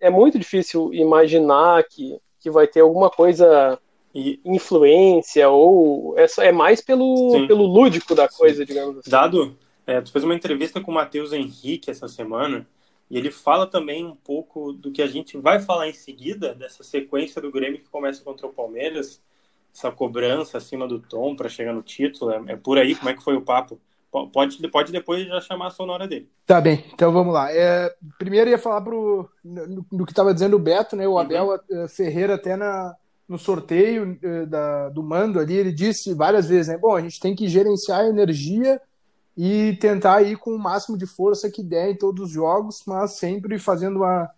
é 0.00 0.10
muito 0.10 0.38
difícil 0.38 0.92
imaginar 0.92 1.82
que, 1.84 2.18
que 2.38 2.50
vai 2.50 2.66
ter 2.66 2.80
alguma 2.80 3.08
coisa 3.08 3.78
e... 4.14 4.40
influência 4.44 5.48
ou 5.48 6.18
é, 6.18 6.26
é 6.38 6.52
mais 6.52 6.80
pelo, 6.80 7.46
pelo 7.46 7.66
lúdico 7.66 8.14
da 8.14 8.28
coisa, 8.28 8.58
Sim. 8.58 8.66
digamos 8.66 8.98
assim. 8.98 9.10
Dado, 9.10 9.56
é, 9.86 10.00
tu 10.00 10.12
fez 10.12 10.24
uma 10.24 10.34
entrevista 10.34 10.80
com 10.80 10.90
o 10.90 10.94
Matheus 10.94 11.32
Henrique 11.32 11.90
essa 11.90 12.08
semana 12.08 12.66
e 13.10 13.18
ele 13.18 13.30
fala 13.30 13.66
também 13.66 14.06
um 14.06 14.16
pouco 14.16 14.72
do 14.72 14.90
que 14.90 15.02
a 15.02 15.06
gente 15.06 15.36
vai 15.36 15.60
falar 15.60 15.88
em 15.88 15.92
seguida, 15.92 16.54
dessa 16.54 16.82
sequência 16.82 17.42
do 17.42 17.50
Grêmio 17.50 17.78
que 17.78 17.88
começa 17.88 18.24
contra 18.24 18.46
o 18.46 18.52
Palmeiras, 18.52 19.20
essa 19.74 19.90
cobrança 19.90 20.58
acima 20.58 20.86
do 20.86 20.98
tom 20.98 21.36
para 21.36 21.48
chegar 21.48 21.72
no 21.72 21.82
título, 21.82 22.30
é, 22.30 22.52
é, 22.52 22.56
por 22.56 22.78
aí, 22.78 22.94
como 22.94 23.10
é 23.10 23.14
que 23.14 23.22
foi 23.22 23.36
o 23.36 23.42
papo? 23.42 23.78
Pode, 24.30 24.68
pode 24.68 24.92
depois 24.92 25.26
já 25.26 25.40
chamar 25.40 25.68
a 25.68 25.70
sonora 25.70 26.06
dele. 26.06 26.28
Tá 26.44 26.60
bem, 26.60 26.84
então 26.92 27.10
vamos 27.10 27.32
lá. 27.32 27.50
É, 27.50 27.94
primeiro 28.18 28.50
ia 28.50 28.58
falar 28.58 28.82
pro, 28.82 29.26
no, 29.42 29.86
no 29.90 30.04
que 30.04 30.12
estava 30.12 30.34
dizendo 30.34 30.56
o 30.56 30.58
Beto, 30.58 30.94
né? 30.94 31.08
O 31.08 31.18
Abel 31.18 31.58
uhum. 31.70 31.88
Ferreira 31.88 32.34
até 32.34 32.54
na, 32.54 32.94
no 33.28 33.38
sorteio 33.38 34.18
eh, 34.22 34.46
da, 34.46 34.88
do 34.90 35.02
mando 35.02 35.38
ali, 35.38 35.54
ele 35.54 35.72
disse 35.72 36.12
várias 36.14 36.46
vezes, 36.46 36.68
né? 36.68 36.76
Bom, 36.76 36.94
a 36.94 37.00
gente 37.00 37.18
tem 37.18 37.34
que 37.34 37.48
gerenciar 37.48 38.00
a 38.00 38.08
energia 38.08 38.80
e 39.36 39.76
tentar 39.80 40.22
ir 40.22 40.36
com 40.36 40.50
o 40.50 40.58
máximo 40.58 40.98
de 40.98 41.06
força 41.06 41.50
que 41.50 41.62
der 41.62 41.90
em 41.90 41.96
todos 41.96 42.26
os 42.26 42.30
jogos, 42.30 42.82
mas 42.86 43.16
sempre 43.18 43.58
fazendo 43.58 43.96
uma. 43.96 44.30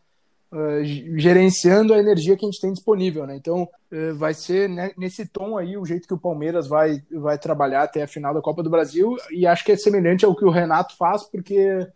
Uh, 0.53 0.85
gerenciando 1.18 1.92
a 1.92 1.99
energia 1.99 2.37
que 2.37 2.44
a 2.44 2.49
gente 2.49 2.61
tem 2.61 2.73
disponível, 2.73 3.27
né? 3.27 3.35
Então 3.35 3.64
uh, 3.64 4.14
vai 4.14 4.33
ser 4.33 4.68
né, 4.68 4.92
nesse 4.97 5.27
tom 5.27 5.59
aí 5.59 5.77
o 5.77 5.85
jeito 5.85 6.07
que 6.07 6.14
o 6.14 6.18
Palmeiras 6.18 6.68
vai, 6.68 7.03
vai 7.11 7.37
trabalhar 7.37 7.83
até 7.83 8.05
a 8.05 8.07
final 8.07 8.33
da 8.33 8.40
Copa 8.40 8.62
do 8.62 8.70
Brasil 8.70 9.16
e 9.33 9.49
acho 9.49 9.64
que 9.64 9.73
é 9.73 9.77
semelhante 9.77 10.25
ao 10.25 10.37
que 10.37 10.44
o 10.44 10.51
Renato 10.51 10.97
faz, 10.97 11.25
porque 11.25 11.88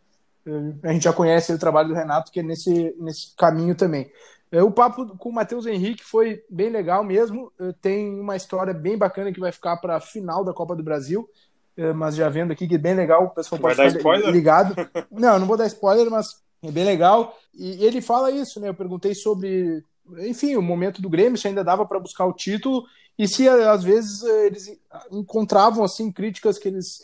uh, 0.45 0.75
a 0.83 0.93
gente 0.93 1.05
já 1.05 1.13
conhece 1.13 1.53
o 1.53 1.59
trabalho 1.59 1.91
do 1.91 1.95
Renato, 1.95 2.33
que 2.33 2.41
é 2.41 2.43
nesse, 2.43 2.97
nesse 2.99 3.33
caminho 3.37 3.77
também. 3.77 4.11
É, 4.51 4.63
o 4.63 4.71
papo 4.71 5.17
com 5.17 5.29
o 5.29 5.33
Matheus 5.33 5.67
Henrique 5.67 6.05
foi 6.05 6.43
bem 6.49 6.71
legal 6.71 7.05
mesmo. 7.05 7.53
É, 7.59 7.73
tem 7.81 8.19
uma 8.19 8.37
história 8.37 8.73
bem 8.73 8.97
bacana 8.97 9.33
que 9.33 9.41
vai 9.41 9.53
ficar 9.53 9.77
para 9.77 9.97
a 9.97 10.01
final 10.01 10.45
da 10.45 10.53
Copa 10.53 10.75
do 10.75 10.83
Brasil. 10.83 11.29
É, 11.77 11.93
mas 11.93 12.17
já 12.17 12.29
vendo 12.29 12.53
aqui 12.53 12.67
que 12.67 12.75
é 12.75 12.79
bem 12.79 12.95
legal, 12.95 13.25
o 13.25 13.31
pessoal 13.31 13.61
pode 13.61 13.77
vai 13.77 13.91
ficar 13.91 14.17
ligado. 14.31 14.75
Não, 15.13 15.39
não 15.39 15.47
vou 15.47 15.57
dar 15.57 15.67
spoiler, 15.67 16.11
mas 16.11 16.43
é 16.63 16.73
bem 16.73 16.85
legal. 16.85 17.37
E 17.55 17.85
ele 17.85 18.01
fala 18.01 18.33
isso, 18.33 18.59
né? 18.59 18.69
Eu 18.69 18.75
perguntei 18.75 19.15
sobre, 19.15 19.85
enfim, 20.19 20.57
o 20.57 20.63
momento 20.63 21.01
do 21.01 21.09
Grêmio, 21.09 21.39
se 21.39 21.47
ainda 21.47 21.63
dava 21.63 21.87
para 21.87 22.01
buscar 22.01 22.27
o 22.27 22.33
título 22.33 22.85
e 23.17 23.29
se 23.29 23.49
às 23.49 23.85
vezes 23.85 24.23
eles 24.23 24.77
encontravam 25.13 25.85
assim 25.85 26.11
críticas 26.11 26.59
que 26.59 26.69
eles 26.69 27.01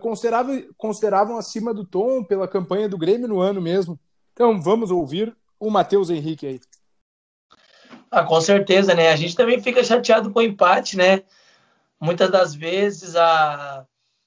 consideravam, 0.00 0.62
consideravam 0.76 1.36
acima 1.36 1.74
do 1.74 1.84
tom 1.84 2.24
pela 2.24 2.48
campanha 2.48 2.88
do 2.88 2.96
Grêmio 2.96 3.28
no 3.28 3.40
ano 3.40 3.60
mesmo. 3.60 3.98
Então 4.32 4.60
vamos 4.60 4.90
ouvir 4.90 5.36
o 5.60 5.70
Matheus 5.70 6.08
Henrique 6.08 6.46
aí. 6.46 6.60
Ah, 8.14 8.22
com 8.22 8.40
certeza, 8.40 8.94
né? 8.94 9.08
A 9.08 9.16
gente 9.16 9.34
também 9.34 9.60
fica 9.60 9.82
chateado 9.82 10.30
com 10.30 10.38
o 10.38 10.42
empate, 10.42 10.96
né? 10.96 11.24
Muitas 12.00 12.30
das 12.30 12.54
vezes 12.54 13.16
a, 13.16 13.84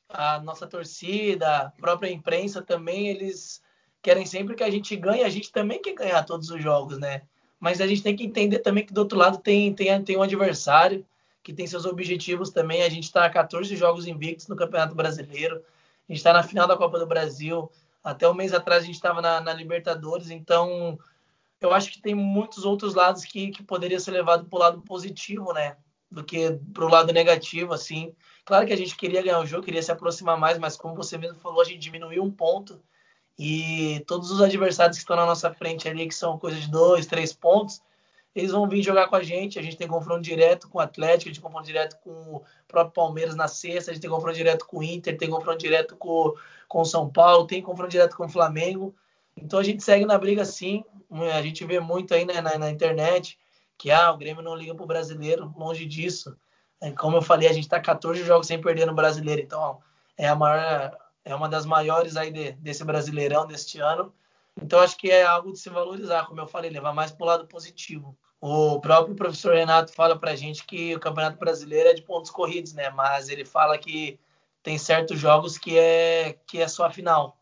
a 0.09 0.41
nossa 0.41 0.67
torcida, 0.67 1.47
a 1.57 1.69
própria 1.69 2.11
imprensa 2.11 2.61
também, 2.61 3.07
eles 3.07 3.61
querem 4.01 4.25
sempre 4.25 4.55
que 4.55 4.63
a 4.63 4.69
gente 4.69 4.93
ganhe, 4.97 5.23
a 5.23 5.29
gente 5.29 5.53
também 5.53 5.81
quer 5.81 5.93
ganhar 5.93 6.21
todos 6.23 6.49
os 6.49 6.61
jogos, 6.61 6.99
né? 6.99 7.21
Mas 7.57 7.79
a 7.79 7.87
gente 7.87 8.03
tem 8.03 8.13
que 8.13 8.25
entender 8.25 8.59
também 8.59 8.85
que 8.85 8.91
do 8.91 8.97
outro 8.97 9.17
lado 9.17 9.37
tem, 9.37 9.73
tem, 9.73 10.03
tem 10.03 10.17
um 10.17 10.21
adversário 10.21 11.05
que 11.41 11.53
tem 11.53 11.65
seus 11.65 11.85
objetivos 11.85 12.49
também. 12.49 12.83
A 12.83 12.89
gente 12.89 13.05
está 13.05 13.23
a 13.23 13.29
14 13.29 13.73
jogos 13.77 14.05
invictos 14.05 14.49
no 14.49 14.57
Campeonato 14.57 14.95
Brasileiro, 14.95 15.63
a 16.09 16.11
gente 16.11 16.17
está 16.17 16.33
na 16.33 16.43
final 16.43 16.67
da 16.67 16.75
Copa 16.75 16.99
do 16.99 17.07
Brasil. 17.07 17.71
Até 18.03 18.27
um 18.27 18.33
mês 18.33 18.53
atrás 18.53 18.83
a 18.83 18.85
gente 18.85 18.95
estava 18.95 19.21
na, 19.21 19.39
na 19.39 19.53
Libertadores, 19.53 20.29
então 20.29 20.99
eu 21.59 21.73
acho 21.73 21.91
que 21.91 22.01
tem 22.01 22.13
muitos 22.13 22.65
outros 22.65 22.93
lados 22.93 23.25
que, 23.25 23.51
que 23.51 23.63
poderia 23.63 23.99
ser 23.99 24.11
levado 24.11 24.45
para 24.45 24.57
o 24.57 24.59
lado 24.59 24.81
positivo, 24.81 25.53
né? 25.53 25.77
Do 26.09 26.23
que 26.23 26.51
para 26.73 26.85
o 26.85 26.89
lado 26.89 27.11
negativo, 27.11 27.73
assim. 27.73 28.13
Claro 28.45 28.65
que 28.65 28.73
a 28.73 28.77
gente 28.77 28.95
queria 28.95 29.21
ganhar 29.21 29.39
o 29.39 29.45
jogo, 29.45 29.65
queria 29.65 29.81
se 29.81 29.91
aproximar 29.91 30.37
mais, 30.37 30.57
mas 30.57 30.77
como 30.77 30.95
você 30.95 31.17
mesmo 31.17 31.39
falou, 31.39 31.61
a 31.61 31.65
gente 31.65 31.79
diminuiu 31.79 32.23
um 32.23 32.31
ponto 32.31 32.81
E 33.37 34.03
todos 34.07 34.31
os 34.31 34.41
adversários 34.41 34.97
que 34.97 35.03
estão 35.03 35.15
na 35.15 35.25
nossa 35.25 35.53
frente 35.53 35.87
ali, 35.87 36.07
que 36.07 36.15
são 36.15 36.39
coisa 36.39 36.59
de 36.59 36.69
dois, 36.69 37.05
três 37.05 37.33
pontos, 37.33 37.81
eles 38.35 38.51
vão 38.51 38.69
vir 38.69 38.83
jogar 38.83 39.07
com 39.07 39.15
a 39.15 39.23
gente. 39.23 39.59
A 39.59 39.61
gente 39.61 39.77
tem 39.77 39.87
confronto 39.87 40.21
direto 40.21 40.69
com 40.69 40.77
o 40.77 40.81
Atlético, 40.81 41.29
a 41.29 41.33
gente 41.33 41.41
tem 41.41 41.43
confronto 41.43 41.67
direto 41.67 41.97
com 42.01 42.11
o 42.11 42.43
próprio 42.67 42.93
Palmeiras 42.93 43.35
na 43.35 43.47
sexta, 43.47 43.91
a 43.91 43.93
gente 43.93 44.01
tem 44.01 44.09
confronto 44.09 44.37
direto 44.37 44.65
com 44.65 44.79
o 44.79 44.83
Inter, 44.83 45.17
tem 45.17 45.29
confronto 45.29 45.57
direto 45.57 45.95
com, 45.97 46.33
com 46.67 46.81
o 46.81 46.85
São 46.85 47.09
Paulo, 47.09 47.47
tem 47.47 47.61
confronto 47.61 47.91
direto 47.91 48.15
com 48.15 48.25
o 48.25 48.29
Flamengo. 48.29 48.95
Então 49.37 49.59
a 49.59 49.63
gente 49.63 49.83
segue 49.83 50.05
na 50.05 50.17
briga 50.17 50.43
sim. 50.43 50.83
A 51.33 51.41
gente 51.41 51.65
vê 51.65 51.79
muito 51.79 52.13
aí 52.13 52.25
né, 52.25 52.41
na, 52.41 52.57
na, 52.57 52.69
internet 52.69 53.37
que 53.77 53.91
ah, 53.91 54.11
o 54.11 54.17
Grêmio 54.17 54.43
não 54.43 54.55
liga 54.55 54.75
pro 54.75 54.85
brasileiro, 54.85 55.53
longe 55.55 55.85
disso. 55.85 56.35
É, 56.81 56.91
como 56.91 57.17
eu 57.17 57.21
falei, 57.21 57.47
a 57.47 57.53
gente 57.53 57.63
está 57.63 57.79
14 57.79 58.23
jogos 58.23 58.47
sem 58.47 58.59
perder 58.59 58.85
no 58.85 58.93
brasileiro, 58.93 59.41
então 59.41 59.79
é 60.17 60.27
a 60.27 60.35
maior, 60.35 60.97
é 61.23 61.33
uma 61.33 61.47
das 61.47 61.65
maiores 61.65 62.17
aí 62.17 62.31
de, 62.31 62.51
desse 62.53 62.83
brasileirão 62.83 63.45
deste 63.45 63.79
ano. 63.79 64.13
Então 64.59 64.79
acho 64.79 64.97
que 64.97 65.11
é 65.11 65.23
algo 65.23 65.53
de 65.53 65.59
se 65.59 65.69
valorizar, 65.69 66.25
como 66.25 66.41
eu 66.41 66.47
falei, 66.47 66.71
levar 66.71 66.93
mais 66.93 67.11
para 67.11 67.23
o 67.23 67.27
lado 67.27 67.47
positivo. 67.47 68.17
O 68.41 68.79
próprio 68.79 69.15
professor 69.15 69.55
Renato 69.55 69.93
fala 69.93 70.17
para 70.17 70.31
a 70.31 70.35
gente 70.35 70.65
que 70.65 70.95
o 70.95 70.99
Campeonato 70.99 71.37
Brasileiro 71.37 71.89
é 71.89 71.93
de 71.93 72.01
pontos 72.01 72.31
corridos, 72.31 72.73
né? 72.73 72.89
Mas 72.89 73.29
ele 73.29 73.45
fala 73.45 73.77
que 73.77 74.19
tem 74.61 74.77
certos 74.77 75.19
jogos 75.19 75.57
que 75.57 75.77
é 75.77 76.37
que 76.47 76.59
é 76.59 76.67
só 76.67 76.85
a 76.85 76.91
final 76.91 77.36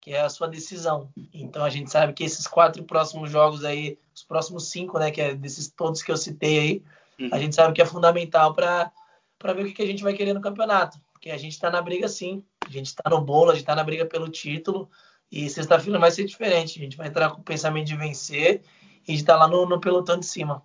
que 0.00 0.12
é 0.12 0.20
a 0.20 0.28
sua 0.28 0.48
decisão. 0.48 1.10
Então 1.32 1.64
a 1.64 1.70
gente 1.70 1.90
sabe 1.90 2.12
que 2.12 2.24
esses 2.24 2.46
quatro 2.46 2.82
próximos 2.84 3.30
jogos 3.30 3.64
aí, 3.64 3.98
os 4.14 4.22
próximos 4.22 4.70
cinco, 4.70 4.98
né, 4.98 5.10
que 5.10 5.20
é 5.20 5.34
desses 5.34 5.68
todos 5.68 6.02
que 6.02 6.10
eu 6.10 6.16
citei 6.16 6.58
aí, 6.58 6.82
uhum. 7.20 7.28
a 7.32 7.38
gente 7.38 7.54
sabe 7.54 7.74
que 7.74 7.82
é 7.82 7.86
fundamental 7.86 8.54
para 8.54 8.90
para 9.38 9.54
ver 9.54 9.62
o 9.62 9.66
que, 9.66 9.72
que 9.72 9.82
a 9.82 9.86
gente 9.86 10.02
vai 10.02 10.12
querer 10.12 10.34
no 10.34 10.40
campeonato, 10.42 10.98
porque 11.14 11.30
a 11.30 11.36
gente 11.38 11.52
está 11.52 11.70
na 11.70 11.80
briga 11.80 12.06
sim, 12.08 12.44
a 12.66 12.70
gente 12.70 12.88
está 12.88 13.08
no 13.08 13.22
bolo, 13.22 13.50
a 13.50 13.54
gente 13.54 13.62
está 13.62 13.74
na 13.74 13.82
briga 13.82 14.04
pelo 14.04 14.28
título 14.28 14.90
e 15.30 15.48
sexta-feira 15.48 15.98
vai 15.98 16.10
ser 16.10 16.24
diferente. 16.24 16.78
A 16.78 16.82
gente 16.82 16.96
vai 16.96 17.06
entrar 17.06 17.30
com 17.30 17.40
o 17.40 17.44
pensamento 17.44 17.86
de 17.86 17.96
vencer 17.96 18.62
e 19.06 19.14
de 19.14 19.20
estar 19.20 19.34
tá 19.34 19.40
lá 19.40 19.48
no, 19.48 19.64
no 19.64 19.80
pelotão 19.80 20.18
de 20.18 20.26
cima. 20.26 20.62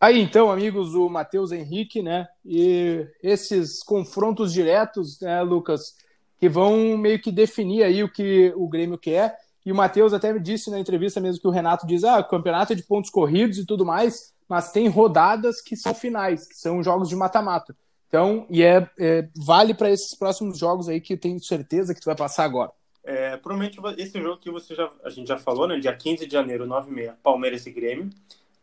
Aí 0.00 0.20
então, 0.20 0.50
amigos, 0.50 0.94
o 0.94 1.08
Matheus 1.08 1.52
Henrique, 1.52 2.02
né? 2.02 2.26
E 2.44 3.06
esses 3.22 3.82
confrontos 3.82 4.52
diretos, 4.52 5.20
né, 5.20 5.42
Lucas? 5.42 5.94
Que 6.38 6.48
vão 6.48 6.96
meio 6.96 7.20
que 7.20 7.32
definir 7.32 7.82
aí 7.82 8.02
o 8.02 8.10
que 8.10 8.52
o 8.56 8.68
Grêmio 8.68 8.98
quer. 8.98 9.36
E 9.66 9.72
o 9.72 9.74
Matheus 9.74 10.12
até 10.12 10.32
me 10.32 10.40
disse 10.40 10.70
na 10.70 10.78
entrevista 10.78 11.20
mesmo 11.20 11.40
que 11.40 11.48
o 11.48 11.52
Renato 11.52 11.86
diz: 11.86 12.04
ah, 12.04 12.22
campeonato 12.22 12.72
é 12.72 12.76
de 12.76 12.82
pontos 12.82 13.10
corridos 13.10 13.58
e 13.58 13.66
tudo 13.66 13.84
mais, 13.84 14.32
mas 14.48 14.72
tem 14.72 14.88
rodadas 14.88 15.60
que 15.60 15.76
são 15.76 15.94
finais, 15.94 16.46
que 16.46 16.54
são 16.54 16.82
jogos 16.82 17.08
de 17.08 17.16
mata-mata. 17.16 17.76
Então, 18.08 18.46
e 18.48 18.62
é, 18.62 18.88
é 18.98 19.28
vale 19.36 19.74
para 19.74 19.90
esses 19.90 20.14
próximos 20.14 20.58
jogos 20.58 20.88
aí 20.88 21.00
que 21.00 21.12
eu 21.12 21.18
tenho 21.18 21.38
certeza 21.40 21.94
que 21.94 22.00
tu 22.00 22.06
vai 22.06 22.16
passar 22.16 22.44
agora. 22.44 22.72
É, 23.04 23.36
provavelmente 23.36 23.78
esse 24.00 24.20
jogo 24.20 24.38
que 24.38 24.50
você 24.50 24.74
já, 24.74 24.90
a 25.04 25.10
gente 25.10 25.28
já 25.28 25.38
falou, 25.38 25.66
né? 25.66 25.78
Dia 25.78 25.94
15 25.94 26.26
de 26.26 26.32
janeiro, 26.32 26.66
9 26.66 27.04
h 27.04 27.16
Palmeiras 27.22 27.66
e 27.66 27.70
Grêmio, 27.70 28.10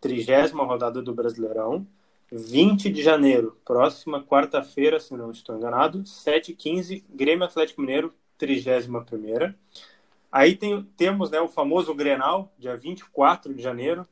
trigésima 0.01 0.63
rodada 0.63 1.01
do 1.01 1.13
Brasileirão. 1.13 1.85
20 2.31 2.89
de 2.89 3.03
janeiro, 3.03 3.57
próxima 3.63 4.23
quarta-feira, 4.23 4.99
se 4.99 5.13
não 5.13 5.31
estou 5.31 5.55
enganado, 5.55 6.03
7h15, 6.03 7.03
Grêmio 7.09 7.45
Atlético 7.45 7.81
Mineiro, 7.81 8.13
31 8.37 9.03
Aí 10.31 10.55
tem, 10.55 10.83
temos 10.97 11.31
né, 11.31 11.39
o 11.39 11.47
famoso 11.47 11.93
Grenal, 11.93 12.51
dia 12.57 12.75
24 12.75 13.53
de 13.53 13.61
janeiro, 13.61 14.05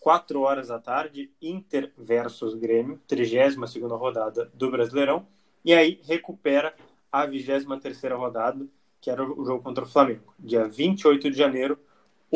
4 0.00 0.38
horas 0.40 0.68
da 0.68 0.78
tarde, 0.78 1.30
Inter 1.40 1.90
versus 1.96 2.54
Grêmio, 2.54 3.00
32 3.06 3.56
rodada 3.92 4.50
do 4.52 4.70
Brasileirão. 4.70 5.26
E 5.64 5.72
aí 5.72 5.98
recupera 6.04 6.74
a 7.10 7.24
23 7.24 8.12
rodada, 8.12 8.66
que 9.00 9.08
era 9.10 9.24
o 9.24 9.44
jogo 9.46 9.62
contra 9.62 9.84
o 9.84 9.88
Flamengo, 9.88 10.34
dia 10.38 10.68
28 10.68 11.30
de 11.30 11.38
janeiro, 11.38 11.78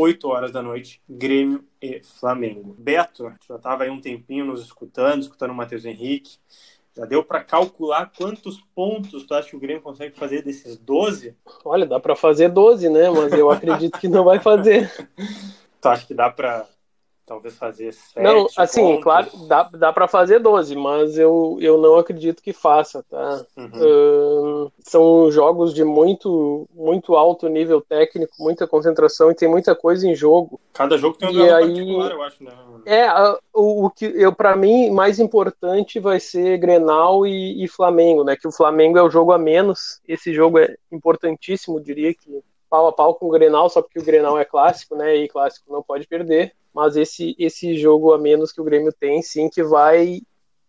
8 0.01 0.29
horas 0.29 0.53
da 0.53 0.63
noite, 0.63 1.03
Grêmio 1.09 1.65
e 1.83 2.01
Flamengo. 2.03 2.75
Beto, 2.79 3.33
já 3.49 3.57
estava 3.57 3.83
aí 3.83 3.91
um 3.91 4.01
tempinho 4.01 4.45
nos 4.45 4.63
escutando, 4.63 5.23
escutando 5.23 5.51
o 5.51 5.55
Matheus 5.55 5.85
Henrique. 5.85 6.39
Já 6.97 7.05
deu 7.05 7.25
para 7.25 7.43
calcular 7.43 8.13
quantos 8.17 8.61
pontos 8.75 9.25
tu 9.25 9.35
acha 9.35 9.51
que 9.51 9.57
o 9.57 9.61
Grêmio 9.61 9.83
consegue 9.83 10.17
fazer 10.17 10.43
desses 10.43 10.77
12? 10.77 11.37
Olha, 11.65 11.85
dá 11.85 11.99
para 11.99 12.15
fazer 12.15 12.49
12, 12.49 12.89
né? 12.89 13.11
Mas 13.11 13.33
eu 13.33 13.51
acredito 13.51 13.99
que 13.99 14.09
não 14.09 14.23
vai 14.25 14.39
fazer. 14.39 14.89
tu 15.81 15.89
acha 15.89 16.07
que 16.07 16.15
dá 16.15 16.31
para 16.31 16.67
talvez 17.29 17.55
fazer 17.55 17.93
sete 17.93 18.23
Não, 18.23 18.47
assim, 18.57 18.81
pontos. 18.81 19.03
claro, 19.05 19.31
dá, 19.47 19.63
dá 19.65 19.93
para 19.93 20.09
fazer 20.09 20.39
12, 20.39 20.75
mas 20.75 21.19
eu, 21.19 21.59
eu 21.61 21.77
não 21.77 21.97
acredito 21.97 22.43
que 22.43 22.55
faça, 22.55 23.05
tá? 23.09 23.45
Uhum. 23.57 24.65
Uh, 24.65 24.73
são 24.81 25.31
jogos 25.31 25.75
de 25.75 25.85
muito, 25.85 26.67
muito 26.75 27.15
alto 27.15 27.49
nível 27.49 27.83
técnico, 27.83 28.33
muita 28.41 28.67
concentração 28.67 29.31
e 29.31 29.35
tem 29.35 29.49
muita 29.49 29.75
coisa 29.75 30.09
em 30.09 30.15
jogo. 30.15 30.59
Cada 30.73 30.97
jogo 30.97 31.19
tem 31.19 31.29
um 31.29 31.33
e 31.33 31.53
aí, 31.53 31.67
particular, 31.67 32.11
eu 32.13 32.23
acho, 32.23 32.45
né? 32.45 32.53
É, 32.87 33.13
o, 33.53 33.87
o 33.87 33.91
que 33.91 34.07
eu 34.07 34.33
para 34.33 34.57
mim 34.57 34.91
mais 34.91 35.19
importante 35.19 36.01
vai 36.01 36.19
ser 36.19 36.57
Grenal 36.57 37.27
e, 37.27 37.63
e 37.63 37.69
Flamengo, 37.69 38.25
né? 38.25 38.37
Que 38.37 38.49
o 38.49 38.53
Flamengo 38.53 38.97
é 38.97 39.03
o 39.03 39.11
jogo 39.11 39.33
a 39.33 39.39
menos. 39.39 40.01
Esse 40.09 40.33
jogo 40.33 40.59
é 40.59 40.75
importantíssimo, 40.91 41.81
diria 41.81 42.15
que 42.15 42.43
pau 42.69 42.87
a 42.87 42.93
pau 42.93 43.15
com 43.15 43.27
o 43.27 43.31
Grenal, 43.31 43.69
só 43.69 43.83
porque 43.83 43.99
o 43.99 44.05
Grenal 44.05 44.39
é 44.39 44.45
clássico, 44.45 44.97
né? 44.97 45.17
E 45.17 45.29
clássico 45.29 45.73
não 45.73 45.83
pode 45.83 46.07
perder. 46.07 46.55
Mas 46.75 46.97
esse 46.97 47.35
esse 47.39 47.77
jogo 47.77 48.13
a 48.13 48.19
menos 48.19 48.53
que 48.53 48.61
o 48.61 48.65
Grêmio 48.65 48.93
tem, 48.93 49.23
sim, 49.23 49.49
que 49.49 49.63
vai 49.63 50.21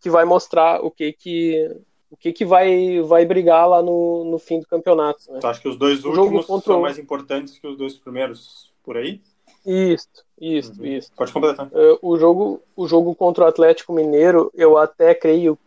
que 0.02 0.10
vai 0.10 0.26
mostrar 0.26 0.84
o 0.84 0.90
que 0.90 1.14
que 1.14 1.76
o 2.12 2.18
que, 2.18 2.34
que 2.34 2.44
vai, 2.44 3.02
vai 3.02 3.24
brigar 3.26 3.70
lá 3.70 3.82
no, 3.82 4.24
no 4.26 4.40
fim 4.40 4.60
do 4.60 4.66
campeonato. 4.66 5.32
Né? 5.32 5.40
Tu 5.40 5.48
acha 5.48 5.62
que 5.62 5.68
os 5.68 5.78
dois 5.78 6.04
últimos 6.04 6.46
contra... 6.48 6.74
são 6.74 6.82
mais 6.82 6.98
importantes 6.98 7.60
que 7.60 7.68
os 7.68 7.78
dois 7.78 7.94
primeiros 7.96 8.74
por 8.84 8.98
aí? 8.98 9.22
Isso, 9.66 10.08
isso, 10.40 10.74
uhum. 10.80 10.86
isso. 10.86 11.12
Pode 11.16 11.32
completar. 11.32 11.68
Uh, 11.68 12.00
o, 12.02 12.18
jogo, 12.18 12.64
o 12.76 12.88
jogo 12.88 13.14
contra 13.14 13.46
o 13.46 13.48
Atlético 13.48 13.94
Mineiro, 13.94 14.52
eu 14.56 14.78
até 14.78 15.14
creio 15.14 15.58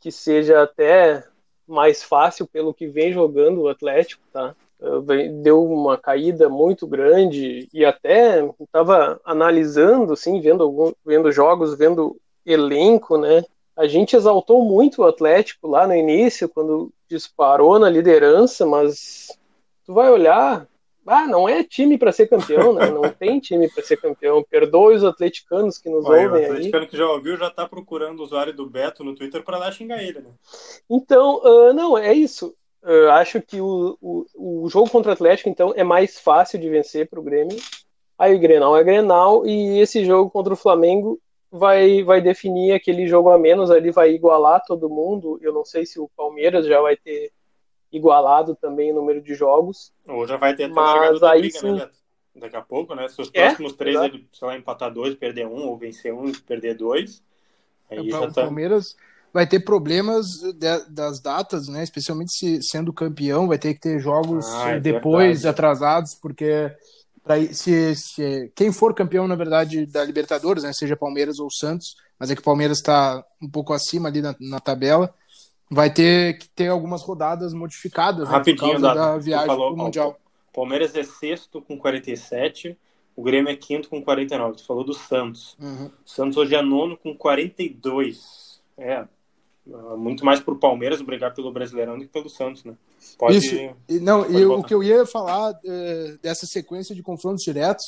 que 0.00 0.12
seja 0.12 0.62
até 0.62 1.24
mais 1.66 2.02
fácil 2.02 2.46
pelo 2.46 2.72
que 2.72 2.86
vem 2.86 3.12
jogando 3.12 3.62
o 3.62 3.68
Atlético, 3.68 4.22
tá? 4.32 4.54
Deu 5.42 5.64
uma 5.64 5.98
caída 5.98 6.48
muito 6.48 6.86
grande 6.86 7.68
e 7.72 7.84
até 7.84 8.48
estava 8.60 9.20
analisando, 9.24 10.12
assim, 10.12 10.40
vendo, 10.40 10.62
algum, 10.62 10.92
vendo 11.04 11.32
jogos, 11.32 11.76
vendo 11.76 12.16
elenco, 12.46 13.18
né? 13.18 13.44
A 13.76 13.86
gente 13.86 14.16
exaltou 14.16 14.64
muito 14.64 15.02
o 15.02 15.06
Atlético 15.06 15.68
lá 15.68 15.86
no 15.86 15.94
início, 15.94 16.48
quando 16.48 16.92
disparou 17.08 17.78
na 17.78 17.90
liderança, 17.90 18.66
mas 18.66 19.28
tu 19.84 19.94
vai 19.94 20.10
olhar, 20.10 20.68
ah, 21.06 21.26
não 21.26 21.48
é 21.48 21.64
time 21.64 21.96
para 21.96 22.12
ser 22.12 22.28
campeão, 22.28 22.72
né? 22.72 22.90
Não 22.90 23.02
tem 23.10 23.40
time 23.40 23.68
para 23.68 23.82
ser 23.82 23.96
campeão. 23.96 24.44
Perdoe 24.48 24.96
os 24.96 25.04
atleticanos 25.04 25.78
que 25.78 25.88
nos 25.88 26.04
Olha, 26.04 26.26
ouvem 26.26 26.44
aí. 26.44 26.50
O 26.50 26.52
atleticano 26.52 26.86
que 26.86 26.96
já 26.96 27.10
ouviu 27.10 27.36
já 27.36 27.50
tá 27.50 27.66
procurando 27.66 28.20
o 28.20 28.22
usuário 28.22 28.52
do 28.52 28.68
Beto 28.68 29.02
no 29.02 29.14
Twitter 29.14 29.42
para 29.42 29.58
lá 29.58 29.72
xingar 29.72 30.02
ele, 30.02 30.20
né? 30.20 30.30
Então, 30.88 31.40
uh, 31.42 31.72
não, 31.72 31.96
é 31.96 32.12
isso. 32.12 32.54
Eu 32.82 33.10
acho 33.12 33.42
que 33.42 33.60
o, 33.60 33.98
o, 34.00 34.64
o 34.64 34.68
jogo 34.68 34.88
contra 34.88 35.10
o 35.10 35.14
Atlético, 35.14 35.48
então, 35.48 35.72
é 35.76 35.82
mais 35.82 36.18
fácil 36.18 36.58
de 36.58 36.68
vencer 36.68 37.08
para 37.08 37.18
o 37.18 37.22
Grêmio. 37.22 37.56
Aí 38.18 38.34
o 38.34 38.38
Grenal 38.38 38.76
é 38.76 38.84
Grenal 38.84 39.46
e 39.46 39.78
esse 39.80 40.04
jogo 40.04 40.30
contra 40.30 40.52
o 40.52 40.56
Flamengo 40.56 41.20
vai, 41.50 42.02
vai 42.02 42.20
definir 42.20 42.72
aquele 42.72 43.06
jogo 43.06 43.30
a 43.30 43.38
menos 43.38 43.70
ali, 43.70 43.90
vai 43.90 44.10
igualar 44.12 44.64
todo 44.66 44.88
mundo. 44.88 45.38
Eu 45.40 45.52
não 45.52 45.64
sei 45.64 45.86
se 45.86 46.00
o 46.00 46.10
Palmeiras 46.16 46.66
já 46.66 46.80
vai 46.80 46.96
ter 46.96 47.32
igualado 47.92 48.54
também 48.54 48.92
o 48.92 48.94
número 48.94 49.20
de 49.20 49.34
jogos. 49.34 49.92
Ou 50.06 50.26
já 50.26 50.36
vai 50.36 50.54
ter 50.54 50.64
até 50.64 50.74
mas 50.74 51.22
aí 51.22 51.40
briga, 51.42 51.58
sim... 51.58 51.72
né, 51.74 51.88
Daqui 52.34 52.56
a 52.56 52.62
pouco, 52.62 52.94
né? 52.94 53.08
Se 53.08 53.20
os 53.20 53.30
é, 53.34 53.46
próximos 53.46 53.72
é, 53.72 53.76
três, 53.76 54.00
ele, 54.00 54.28
sei 54.32 54.46
lá, 54.46 54.56
empatar 54.56 54.92
dois, 54.92 55.14
perder 55.14 55.46
um, 55.46 55.66
ou 55.66 55.76
vencer 55.76 56.14
um, 56.14 56.32
perder 56.32 56.74
dois. 56.74 57.22
Aí 57.90 58.08
é, 58.08 58.10
já 58.10 58.20
o 58.20 58.32
tá... 58.32 58.42
Palmeiras 58.42 58.96
vai 59.32 59.46
ter 59.46 59.60
problemas 59.60 60.26
de, 60.54 60.78
das 60.90 61.20
datas, 61.20 61.68
né? 61.68 61.82
Especialmente 61.82 62.32
se 62.32 62.62
sendo 62.62 62.92
campeão, 62.92 63.48
vai 63.48 63.58
ter 63.58 63.74
que 63.74 63.80
ter 63.80 64.00
jogos 64.00 64.46
ah, 64.54 64.70
é 64.70 64.80
depois 64.80 65.44
atrasados, 65.44 66.14
porque 66.14 66.70
pra, 67.22 67.36
se, 67.52 67.94
se, 67.94 68.52
quem 68.54 68.72
for 68.72 68.94
campeão, 68.94 69.28
na 69.28 69.36
verdade, 69.36 69.86
da 69.86 70.04
Libertadores, 70.04 70.62
né? 70.62 70.72
Seja 70.72 70.96
Palmeiras 70.96 71.38
ou 71.38 71.50
Santos, 71.50 71.94
mas 72.18 72.30
é 72.30 72.34
que 72.34 72.40
o 72.40 72.44
Palmeiras 72.44 72.78
está 72.78 73.24
um 73.40 73.48
pouco 73.48 73.72
acima 73.72 74.08
ali 74.08 74.22
na, 74.22 74.34
na, 74.40 74.60
tabela, 74.60 75.14
vai 75.70 75.92
ter 75.92 76.38
que 76.38 76.48
ter 76.48 76.68
algumas 76.68 77.02
rodadas 77.02 77.52
modificadas 77.52 78.28
né, 78.28 78.34
Rapidinho, 78.34 78.74
por 78.74 78.82
causa 78.82 78.94
da 78.94 79.18
viagem 79.18 79.46
falou, 79.46 79.74
pro 79.74 79.84
Mundial. 79.84 80.18
Palmeiras 80.52 80.94
é 80.96 81.04
sexto 81.04 81.62
com 81.62 81.78
47, 81.78 82.76
o 83.14 83.22
Grêmio 83.22 83.50
é 83.50 83.56
quinto 83.56 83.88
com 83.88 84.02
49. 84.02 84.58
Tu 84.58 84.64
falou 84.64 84.84
do 84.84 84.94
Santos. 84.94 85.56
Uhum. 85.60 85.90
Santos 86.04 86.36
hoje 86.36 86.54
é 86.54 86.62
nono 86.62 86.96
com 86.96 87.14
42. 87.16 88.60
É, 88.76 89.04
muito 89.96 90.24
mais 90.24 90.40
para 90.40 90.54
o 90.54 90.58
Palmeiras 90.58 91.02
brigar 91.02 91.34
pelo 91.34 91.52
Brasileirão 91.52 91.98
do 91.98 92.04
que 92.04 92.12
pelo 92.12 92.28
Santos, 92.28 92.64
né? 92.64 92.74
Pode, 93.18 93.36
Isso. 93.36 93.54
Não, 94.00 94.22
pode 94.22 94.36
e 94.36 94.44
o 94.44 94.62
que 94.62 94.74
eu 94.74 94.82
ia 94.82 95.04
falar 95.04 95.58
é, 95.64 96.16
dessa 96.22 96.46
sequência 96.46 96.94
de 96.94 97.02
confrontos 97.02 97.44
diretos 97.44 97.84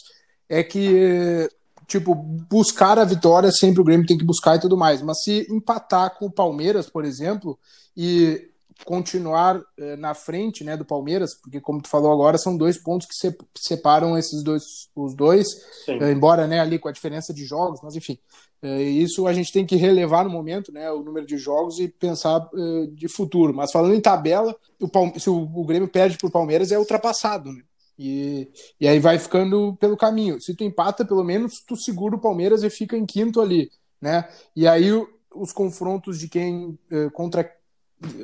é 0.49 0.63
que, 0.63 1.49
tipo, 1.87 2.15
buscar 2.15 2.99
a 2.99 3.05
vitória 3.05 3.51
sempre 3.51 3.81
o 3.81 3.85
Grêmio 3.85 4.07
tem 4.07 4.19
que 4.19 4.25
buscar 4.25 4.57
e 4.57 4.61
tudo 4.61 4.77
mais. 4.77 5.01
Mas 5.01 5.23
se 5.23 5.47
empatar 5.51 6.19
com 6.19 6.27
o 6.27 6.33
Palmeiras, 6.33 6.91
por 6.91 7.05
exemplo, 7.05 7.59
e 7.97 8.50
continuar 8.85 9.63
eh, 9.79 9.97
na 9.97 10.15
frente 10.15 10.65
né, 10.65 10.77
do 10.77 10.85
Palmeiras, 10.85 11.35
porque 11.41 11.61
como 11.61 11.81
tu 11.81 11.89
falou 11.89 12.13
agora, 12.13 12.39
são 12.39 12.57
dois 12.57 12.79
pontos 12.79 13.07
que 13.07 13.15
se, 13.15 13.37
separam 13.57 14.17
esses 14.17 14.43
dois, 14.43 14.63
os 14.95 15.15
dois, 15.15 15.47
eh, 15.89 16.13
embora 16.13 16.47
né, 16.47 16.61
ali 16.61 16.79
com 16.79 16.89
a 16.89 16.93
diferença 16.93 17.33
de 17.33 17.45
jogos, 17.45 17.81
mas 17.83 17.95
enfim, 17.95 18.19
eh, 18.63 18.83
isso 18.83 19.27
a 19.27 19.33
gente 19.33 19.53
tem 19.53 19.67
que 19.67 19.77
relevar 19.77 20.25
no 20.25 20.31
momento, 20.31 20.73
né, 20.73 20.91
o 20.91 21.03
número 21.03 21.27
de 21.27 21.37
jogos 21.39 21.79
e 21.79 21.89
pensar 21.89 22.49
de 22.93 23.09
futuro. 23.09 23.55
Mas 23.55 23.73
falando 23.73 23.95
em 23.95 24.01
tabela, 24.01 24.57
o, 24.81 25.19
se 25.19 25.31
o, 25.31 25.65
Grêmio 25.65 25.89
perde 25.89 26.17
para 26.17 26.29
o 26.29 26.33
Palmeiras 26.33 26.73
é 26.73 26.79
ultrapassado, 26.79 27.53
né? 27.53 27.63
E, 27.99 28.51
e 28.81 28.89
aí 28.89 28.99
vai 28.99 29.19
ficando 29.19 29.77
pelo 29.77 29.95
caminho. 29.95 30.41
Se 30.41 30.55
tu 30.55 30.65
empata, 30.65 31.05
pelo 31.05 31.23
menos 31.23 31.63
tu 31.67 31.77
segura 31.77 32.17
o 32.17 32.21
Palmeiras 32.21 32.63
e 32.63 32.71
fica 32.71 32.97
em 32.97 33.05
quinto 33.05 33.43
ali, 33.43 33.71
né? 34.01 34.27
E 34.57 34.67
aí 34.67 34.91
os 35.35 35.53
confrontos 35.53 36.19
de 36.19 36.27
quem 36.27 36.79
contra 37.13 37.45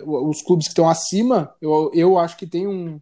os 0.05 0.43
clubes 0.43 0.67
que 0.67 0.73
estão 0.73 0.89
acima, 0.89 1.55
eu, 1.61 1.91
eu 1.95 2.19
acho 2.19 2.37
que 2.37 2.47
tem 2.47 2.67
um, 2.67 3.01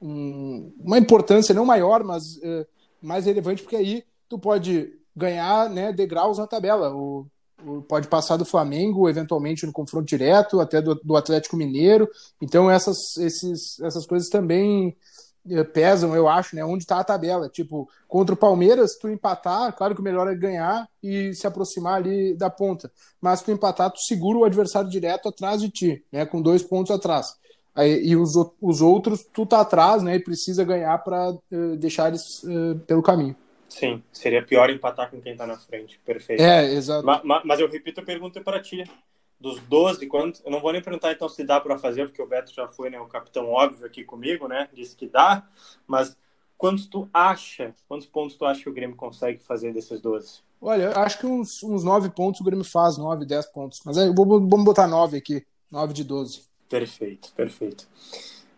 um, 0.00 0.72
uma 0.78 0.98
importância 0.98 1.54
não 1.54 1.64
maior, 1.64 2.02
mas 2.02 2.22
eh, 2.42 2.66
mais 3.00 3.26
relevante, 3.26 3.62
porque 3.62 3.76
aí 3.76 4.04
tu 4.28 4.38
pode 4.38 4.92
ganhar 5.14 5.70
né, 5.70 5.92
degraus 5.92 6.38
na 6.38 6.46
tabela. 6.46 6.94
O, 6.94 7.26
o, 7.64 7.82
pode 7.82 8.08
passar 8.08 8.36
do 8.36 8.44
Flamengo, 8.44 9.08
eventualmente 9.08 9.64
no 9.64 9.72
confronto 9.72 10.06
direto, 10.06 10.60
até 10.60 10.82
do, 10.82 10.94
do 10.96 11.16
Atlético 11.16 11.56
Mineiro. 11.56 12.08
Então 12.42 12.70
essas, 12.70 13.16
esses, 13.16 13.80
essas 13.80 14.06
coisas 14.06 14.28
também 14.28 14.96
pesam, 15.72 16.14
eu 16.14 16.28
acho, 16.28 16.54
né? 16.54 16.64
Onde 16.64 16.84
está 16.84 17.00
a 17.00 17.04
tabela. 17.04 17.48
Tipo, 17.48 17.88
contra 18.08 18.34
o 18.34 18.38
Palmeiras, 18.38 18.96
tu 18.96 19.08
empatar, 19.08 19.72
claro 19.74 19.94
que 19.94 20.00
o 20.00 20.04
melhor 20.04 20.28
é 20.28 20.34
ganhar 20.34 20.88
e 21.02 21.34
se 21.34 21.46
aproximar 21.46 21.94
ali 21.94 22.34
da 22.34 22.50
ponta. 22.50 22.90
Mas 23.20 23.42
tu 23.42 23.50
empatar, 23.50 23.90
tu 23.90 24.00
segura 24.00 24.38
o 24.38 24.44
adversário 24.44 24.90
direto 24.90 25.28
atrás 25.28 25.60
de 25.60 25.70
ti, 25.70 26.04
né? 26.10 26.26
Com 26.26 26.42
dois 26.42 26.62
pontos 26.62 26.90
atrás. 26.90 27.36
Aí, 27.74 28.06
e 28.06 28.16
os, 28.16 28.32
os 28.60 28.80
outros, 28.80 29.22
tu 29.22 29.44
tá 29.44 29.60
atrás, 29.60 30.02
né? 30.02 30.16
E 30.16 30.20
precisa 30.20 30.64
ganhar 30.64 30.96
para 30.98 31.30
uh, 31.30 31.42
eh, 31.52 31.76
deixar 31.76 32.08
eles 32.08 32.42
uh, 32.44 32.78
pelo 32.86 33.02
caminho. 33.02 33.36
Sim, 33.68 34.02
seria 34.10 34.42
pior 34.42 34.70
empatar 34.70 35.10
com 35.10 35.20
quem 35.20 35.36
tá 35.36 35.46
na 35.46 35.58
frente. 35.58 36.00
Perfeito. 36.04 36.42
É, 36.42 36.72
exato. 36.72 37.04
Mas, 37.04 37.42
mas 37.44 37.60
eu 37.60 37.68
repito 37.68 38.00
a 38.00 38.04
pergunta 38.04 38.40
para 38.40 38.62
ti 38.62 38.84
dos 39.38 39.60
12, 39.60 40.06
quantos, 40.06 40.42
eu 40.44 40.50
não 40.50 40.60
vou 40.60 40.72
nem 40.72 40.82
perguntar 40.82 41.12
então 41.12 41.28
se 41.28 41.44
dá 41.44 41.60
para 41.60 41.78
fazer, 41.78 42.06
porque 42.06 42.22
o 42.22 42.26
Beto 42.26 42.52
já 42.54 42.66
foi 42.66 42.90
né, 42.90 42.98
o 42.98 43.06
capitão 43.06 43.50
óbvio 43.50 43.86
aqui 43.86 44.02
comigo, 44.02 44.48
né? 44.48 44.68
Disse 44.72 44.96
que 44.96 45.06
dá, 45.06 45.46
mas 45.86 46.16
quantos 46.56 46.86
tu 46.86 47.08
acha, 47.12 47.74
quantos 47.86 48.06
pontos 48.06 48.36
tu 48.36 48.44
acha 48.44 48.62
que 48.62 48.68
o 48.68 48.72
Grêmio 48.72 48.96
consegue 48.96 49.38
fazer 49.42 49.72
desses 49.72 50.00
12? 50.00 50.40
Olha, 50.60 50.98
acho 50.98 51.18
que 51.18 51.26
uns, 51.26 51.62
uns 51.62 51.84
9 51.84 52.10
pontos 52.10 52.40
o 52.40 52.44
Grêmio 52.44 52.64
faz, 52.64 52.96
9, 52.96 53.26
10 53.26 53.46
pontos. 53.46 53.80
Mas 53.84 53.98
aí, 53.98 54.12
vamos 54.12 54.64
botar 54.64 54.86
9 54.86 55.18
aqui, 55.18 55.46
9 55.70 55.92
de 55.92 56.02
12. 56.02 56.42
Perfeito, 56.68 57.32
perfeito. 57.34 57.86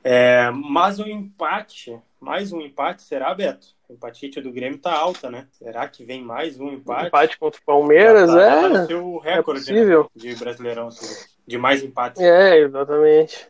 É, 0.03 0.51
mas 0.51 0.99
o 0.99 1.07
empate, 1.07 2.01
mais 2.21 2.53
um 2.53 2.61
empate, 2.61 3.03
será, 3.03 3.35
Beto? 3.35 3.69
A 3.89 3.93
empatite 3.93 4.41
do 4.41 4.53
Grêmio 4.53 4.79
tá 4.79 4.93
alta, 4.93 5.31
né? 5.31 5.47
Será 5.53 5.89
que 5.89 6.05
vem 6.05 6.23
mais 6.23 6.59
um 6.61 6.71
empate? 6.71 7.05
Um 7.05 7.09
empate 7.09 7.39
contra 7.39 7.61
o 7.61 7.65
Palmeiras, 7.65 8.31
tá, 8.31 8.43
é. 8.43 8.87
Tá 8.87 8.95
o 8.97 9.19
recorde 9.19 9.71
é 9.71 9.85
né, 9.85 10.05
de 10.15 10.35
Brasileirão, 10.37 10.89
assim, 10.89 11.27
de 11.47 11.57
mais 11.57 11.83
empates. 11.83 12.21
É, 12.21 12.59
exatamente. 12.59 13.49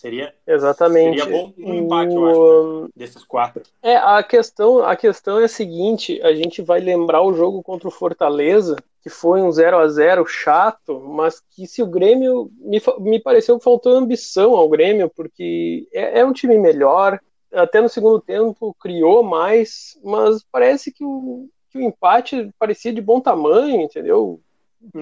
Seria, 0.00 0.34
Exatamente. 0.46 1.18
Seria 1.20 1.30
bom 1.30 1.52
um 1.58 1.74
empate, 1.74 2.14
o... 2.14 2.18
eu 2.18 2.30
acho, 2.30 2.82
né? 2.84 2.88
desses 2.96 3.22
quatro. 3.22 3.62
É, 3.82 3.96
a 3.96 4.22
questão, 4.22 4.82
a 4.82 4.96
questão 4.96 5.38
é 5.38 5.44
a 5.44 5.48
seguinte: 5.48 6.18
a 6.22 6.32
gente 6.32 6.62
vai 6.62 6.80
lembrar 6.80 7.20
o 7.20 7.34
jogo 7.34 7.62
contra 7.62 7.86
o 7.86 7.90
Fortaleza, 7.90 8.76
que 9.02 9.10
foi 9.10 9.42
um 9.42 9.52
0 9.52 9.76
a 9.76 9.88
0 9.88 10.24
chato, 10.26 11.00
mas 11.00 11.42
que 11.50 11.66
se 11.66 11.82
o 11.82 11.86
Grêmio. 11.86 12.50
Me, 12.60 12.80
me 12.98 13.20
pareceu 13.20 13.58
que 13.58 13.64
faltou 13.64 13.92
ambição 13.92 14.56
ao 14.56 14.70
Grêmio, 14.70 15.10
porque 15.14 15.86
é, 15.92 16.20
é 16.20 16.24
um 16.24 16.32
time 16.32 16.56
melhor, 16.56 17.20
até 17.52 17.80
no 17.80 17.88
segundo 17.88 18.20
tempo 18.20 18.74
criou 18.80 19.22
mais, 19.22 19.98
mas 20.04 20.44
parece 20.50 20.92
que 20.92 21.04
o, 21.04 21.48
que 21.70 21.78
o 21.78 21.82
empate 21.82 22.50
parecia 22.58 22.92
de 22.92 23.00
bom 23.00 23.20
tamanho, 23.20 23.80
entendeu? 23.80 24.40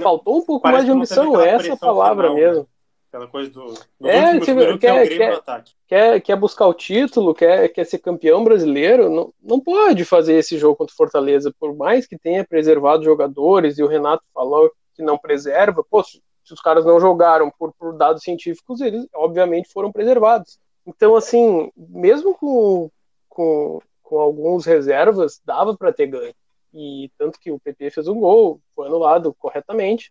Faltou 0.01 0.39
um 0.39 0.45
pouco 0.45 0.69
mais 0.69 0.85
de 0.85 0.91
ambição, 0.91 1.41
essa 1.41 1.73
é 1.73 1.77
palavra 1.77 2.29
final, 2.29 2.37
né? 2.37 2.47
mesmo. 2.47 2.63
Né? 2.63 2.69
Aquela 3.09 3.27
coisa 3.27 3.51
do, 3.51 3.75
do 3.99 4.09
é, 4.09 4.39
tipo, 4.39 4.79
quer, 4.79 5.07
é 5.07 5.09
quer, 5.09 5.65
quer, 5.87 6.21
quer, 6.21 6.37
buscar 6.37 6.67
o 6.67 6.75
título, 6.75 7.35
quer, 7.35 7.69
quer 7.71 7.85
ser 7.85 7.99
campeão 7.99 8.45
brasileiro, 8.45 9.09
não, 9.09 9.33
não 9.43 9.59
pode 9.59 10.05
fazer 10.05 10.35
esse 10.35 10.59
jogo 10.59 10.77
contra 10.77 10.93
o 10.93 10.97
Fortaleza, 10.97 11.55
por 11.59 11.75
mais 11.75 12.07
que 12.07 12.19
tenha 12.19 12.45
preservado 12.45 13.05
jogadores, 13.05 13.79
e 13.79 13.83
o 13.83 13.87
Renato 13.87 14.23
falou 14.35 14.71
que 14.95 15.03
não 15.03 15.17
preserva, 15.17 15.83
pô, 15.89 16.03
se, 16.03 16.21
se 16.45 16.53
os 16.53 16.61
caras 16.61 16.85
não 16.85 17.01
jogaram 17.01 17.51
por, 17.59 17.73
por 17.79 17.97
dados 17.97 18.23
científicos, 18.23 18.83
eles 18.83 19.07
obviamente 19.15 19.73
foram 19.73 19.91
preservados. 19.91 20.59
Então, 20.89 21.15
assim, 21.15 21.71
mesmo 21.77 22.35
com, 22.35 22.91
com, 23.29 23.79
com 24.03 24.19
alguns 24.19 24.65
reservas, 24.65 25.39
dava 25.45 25.77
para 25.77 25.93
ter 25.93 26.07
ganho. 26.07 26.35
E 26.73 27.11
tanto 27.19 27.39
que 27.39 27.51
o 27.51 27.61
PP 27.61 27.91
fez 27.91 28.09
um 28.09 28.19
gol, 28.19 28.59
foi 28.75 28.87
anulado 28.87 29.35
corretamente. 29.39 30.11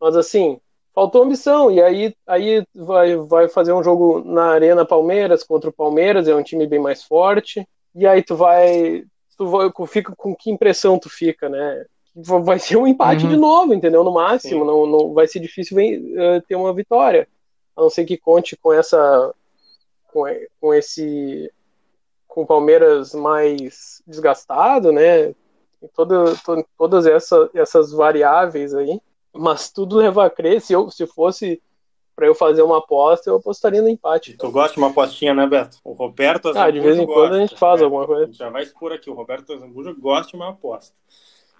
Mas, 0.00 0.16
assim, 0.16 0.58
faltou 0.94 1.22
ambição. 1.22 1.70
E 1.70 1.82
aí, 1.82 2.14
aí 2.26 2.64
vai, 2.74 3.14
vai 3.16 3.46
fazer 3.46 3.74
um 3.74 3.84
jogo 3.84 4.24
na 4.24 4.46
Arena 4.46 4.86
Palmeiras 4.86 5.44
contra 5.44 5.68
o 5.68 5.72
Palmeiras, 5.72 6.26
é 6.26 6.34
um 6.34 6.42
time 6.42 6.66
bem 6.66 6.80
mais 6.80 7.02
forte. 7.02 7.68
E 7.94 8.06
aí 8.06 8.22
tu 8.22 8.34
vai. 8.34 9.04
Tu 9.36 9.46
vai, 9.46 9.70
fica 9.86 10.14
com 10.16 10.34
que 10.34 10.50
impressão 10.50 10.98
tu 10.98 11.10
fica, 11.10 11.46
né? 11.50 11.84
Vai 12.14 12.58
ser 12.58 12.78
um 12.78 12.86
empate 12.86 13.24
uhum. 13.24 13.30
de 13.30 13.36
novo, 13.36 13.74
entendeu? 13.74 14.02
No 14.02 14.12
máximo. 14.12 14.64
Não, 14.64 14.86
não 14.86 15.12
vai 15.12 15.28
ser 15.28 15.40
difícil 15.40 15.76
uh, 15.76 16.40
ter 16.48 16.56
uma 16.56 16.72
vitória. 16.72 17.28
A 17.76 17.82
não 17.82 17.90
ser 17.90 18.06
que 18.06 18.16
conte 18.16 18.56
com 18.56 18.72
essa 18.72 19.34
com, 20.16 20.24
com 20.58 20.72
esse 20.72 21.52
com 22.26 22.42
o 22.42 22.46
Palmeiras 22.46 23.14
mais 23.14 24.02
desgastado, 24.06 24.90
né? 24.90 25.34
Toda, 25.94 26.34
to, 26.36 26.66
todas 26.76 27.06
essa, 27.06 27.50
essas 27.54 27.92
variáveis 27.92 28.74
aí, 28.74 28.98
mas 29.34 29.70
tudo 29.70 29.96
leva 29.96 30.24
a 30.24 30.30
crer. 30.30 30.60
Se, 30.60 30.72
eu, 30.72 30.90
se 30.90 31.06
fosse 31.06 31.62
para 32.14 32.26
eu 32.26 32.34
fazer 32.34 32.62
uma 32.62 32.78
aposta, 32.78 33.28
eu 33.28 33.36
apostaria 33.36 33.82
no 33.82 33.88
empate. 33.88 34.38
Tu 34.38 34.50
gosta 34.50 34.72
de 34.72 34.78
uma 34.78 34.88
apostinha, 34.88 35.34
né, 35.34 35.46
Beto? 35.46 35.78
O 35.84 35.92
Roberto 35.92 36.48
Azambuja 36.48 36.66
Ah, 36.66 36.70
de 36.70 36.80
vez 36.80 36.98
em 36.98 37.06
quando 37.06 37.34
a 37.34 37.40
gente 37.40 37.58
faz 37.58 37.80
né? 37.80 37.84
alguma 37.84 38.06
coisa. 38.06 38.32
Já 38.32 38.48
vai 38.48 38.62
expor 38.62 38.92
aqui, 38.92 39.10
o 39.10 39.14
Roberto 39.14 39.52
Azambuja 39.52 39.94
gosta 39.98 40.30
de 40.30 40.36
uma 40.36 40.50
aposta. 40.50 40.94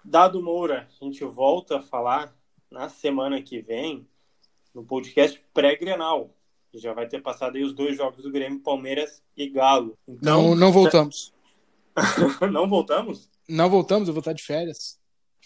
Dado 0.03 0.43
Moura, 0.43 0.89
a 1.01 1.05
gente 1.05 1.23
volta 1.25 1.77
a 1.77 1.83
falar 1.83 2.35
na 2.71 2.89
semana 2.89 3.41
que 3.43 3.61
vem 3.61 4.07
no 4.75 4.83
podcast 4.83 5.43
pré-grenal 5.53 6.31
já 6.77 6.93
vai 6.93 7.09
ter 7.09 7.23
passado 7.23 7.57
aí 7.57 7.65
os 7.65 7.75
dois 7.75 7.97
jogos 7.97 8.23
do 8.23 8.31
Grêmio, 8.31 8.61
Palmeiras 8.61 9.23
e 9.37 9.49
Galo. 9.49 9.97
Então, 10.07 10.43
não, 10.43 10.55
não 10.55 10.73
voltamos. 10.73 11.33
não 12.53 12.69
voltamos? 12.69 13.31
Não 13.49 13.71
voltamos, 13.71 14.09
eu 14.09 14.15
vou 14.15 14.21
estar 14.21 14.33
de 14.33 14.43
férias. 14.43 14.99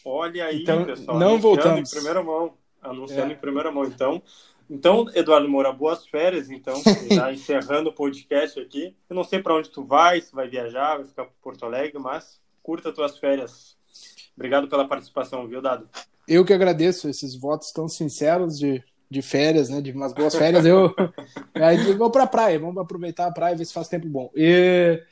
Olha 0.05 0.47
aí, 0.47 0.63
então, 0.63 0.85
pessoal. 0.85 1.19
Não 1.19 1.39
voltamos. 1.39 1.91
Em 1.91 1.95
primeira 1.95 2.23
mão. 2.23 2.55
Anunciando 2.81 3.33
é. 3.33 3.35
em 3.35 3.39
primeira 3.39 3.71
mão. 3.71 3.85
Então, 3.85 4.23
então, 4.69 5.07
Eduardo 5.15 5.49
Moura, 5.49 5.73
boas 5.73 6.07
férias, 6.07 6.51
então. 6.51 6.75
Já 7.11 7.33
encerrando 7.33 7.91
o 7.91 7.93
podcast 7.93 8.59
aqui. 8.59 8.97
Eu 9.09 9.17
não 9.17 9.25
sei 9.25 9.43
para 9.43 9.55
onde 9.55 9.69
tu 9.69 9.83
vai, 9.85 10.21
se 10.21 10.33
vai 10.33 10.49
viajar, 10.49 10.97
vai 10.97 11.05
ficar 11.05 11.25
para 11.25 11.35
Porto 11.43 11.67
Alegre, 11.67 11.99
mas 11.99 12.41
curta 12.63 12.93
tuas 12.93 13.19
férias. 13.19 13.77
Obrigado 14.37 14.69
pela 14.69 14.89
participação, 14.89 15.47
viu, 15.47 15.61
Dado? 15.61 15.89
Eu 16.27 16.45
que 16.45 16.53
agradeço 16.53 17.09
esses 17.09 17.35
votos 17.35 17.73
tão 17.73 17.89
sinceros 17.89 18.59
de 18.59 18.83
de 19.11 19.21
férias, 19.21 19.69
né? 19.69 19.81
De 19.81 19.91
umas 19.91 20.13
boas 20.13 20.35
férias, 20.35 20.65
eu, 20.65 20.95
aí, 21.55 21.93
vou 21.95 22.11
pra 22.11 22.27
praia, 22.27 22.59
vamos 22.61 22.79
aproveitar 22.79 23.27
a 23.27 23.33
praia 23.33 23.55
e 23.55 23.59
ver 23.59 23.65
se 23.65 23.75
faz 23.75 23.89
tempo 23.89 24.07
bom. 24.07 24.31
E, 24.37 25.03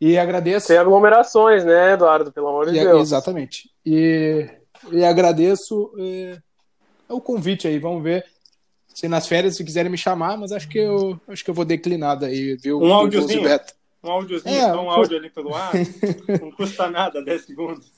e 0.00 0.18
agradeço. 0.18 0.68
Tem 0.68 0.76
aglomerações, 0.76 1.64
né, 1.64 1.92
Eduardo? 1.92 2.32
Pelo 2.32 2.48
amor 2.48 2.70
de 2.70 2.76
e, 2.76 2.84
Deus. 2.84 3.02
Exatamente. 3.02 3.70
E, 3.86 4.48
e 4.90 5.04
agradeço 5.04 5.92
é, 5.98 6.38
o 7.08 7.20
convite 7.20 7.68
aí, 7.68 7.78
vamos 7.78 8.02
ver. 8.02 8.24
Se 8.88 9.08
nas 9.08 9.26
férias, 9.26 9.56
se 9.56 9.64
quiserem 9.64 9.90
me 9.90 9.98
chamar, 9.98 10.36
mas 10.36 10.52
acho 10.52 10.68
que 10.68 10.78
eu 10.78 11.18
acho 11.28 11.44
que 11.44 11.50
eu 11.50 11.54
vou 11.54 11.64
declinar 11.64 12.18
daí, 12.18 12.56
viu? 12.56 12.80
Um 12.80 12.92
áudiozinho. 12.92 13.48
Um 14.04 14.10
áudiozinho, 14.10 14.54
é, 14.54 14.76
um 14.76 14.90
áudio 14.90 15.16
ali 15.16 15.30
pelo 15.30 15.54
ar. 15.54 15.72
não 16.40 16.50
custa 16.50 16.90
nada, 16.90 17.22
10 17.22 17.44
segundos. 17.44 17.90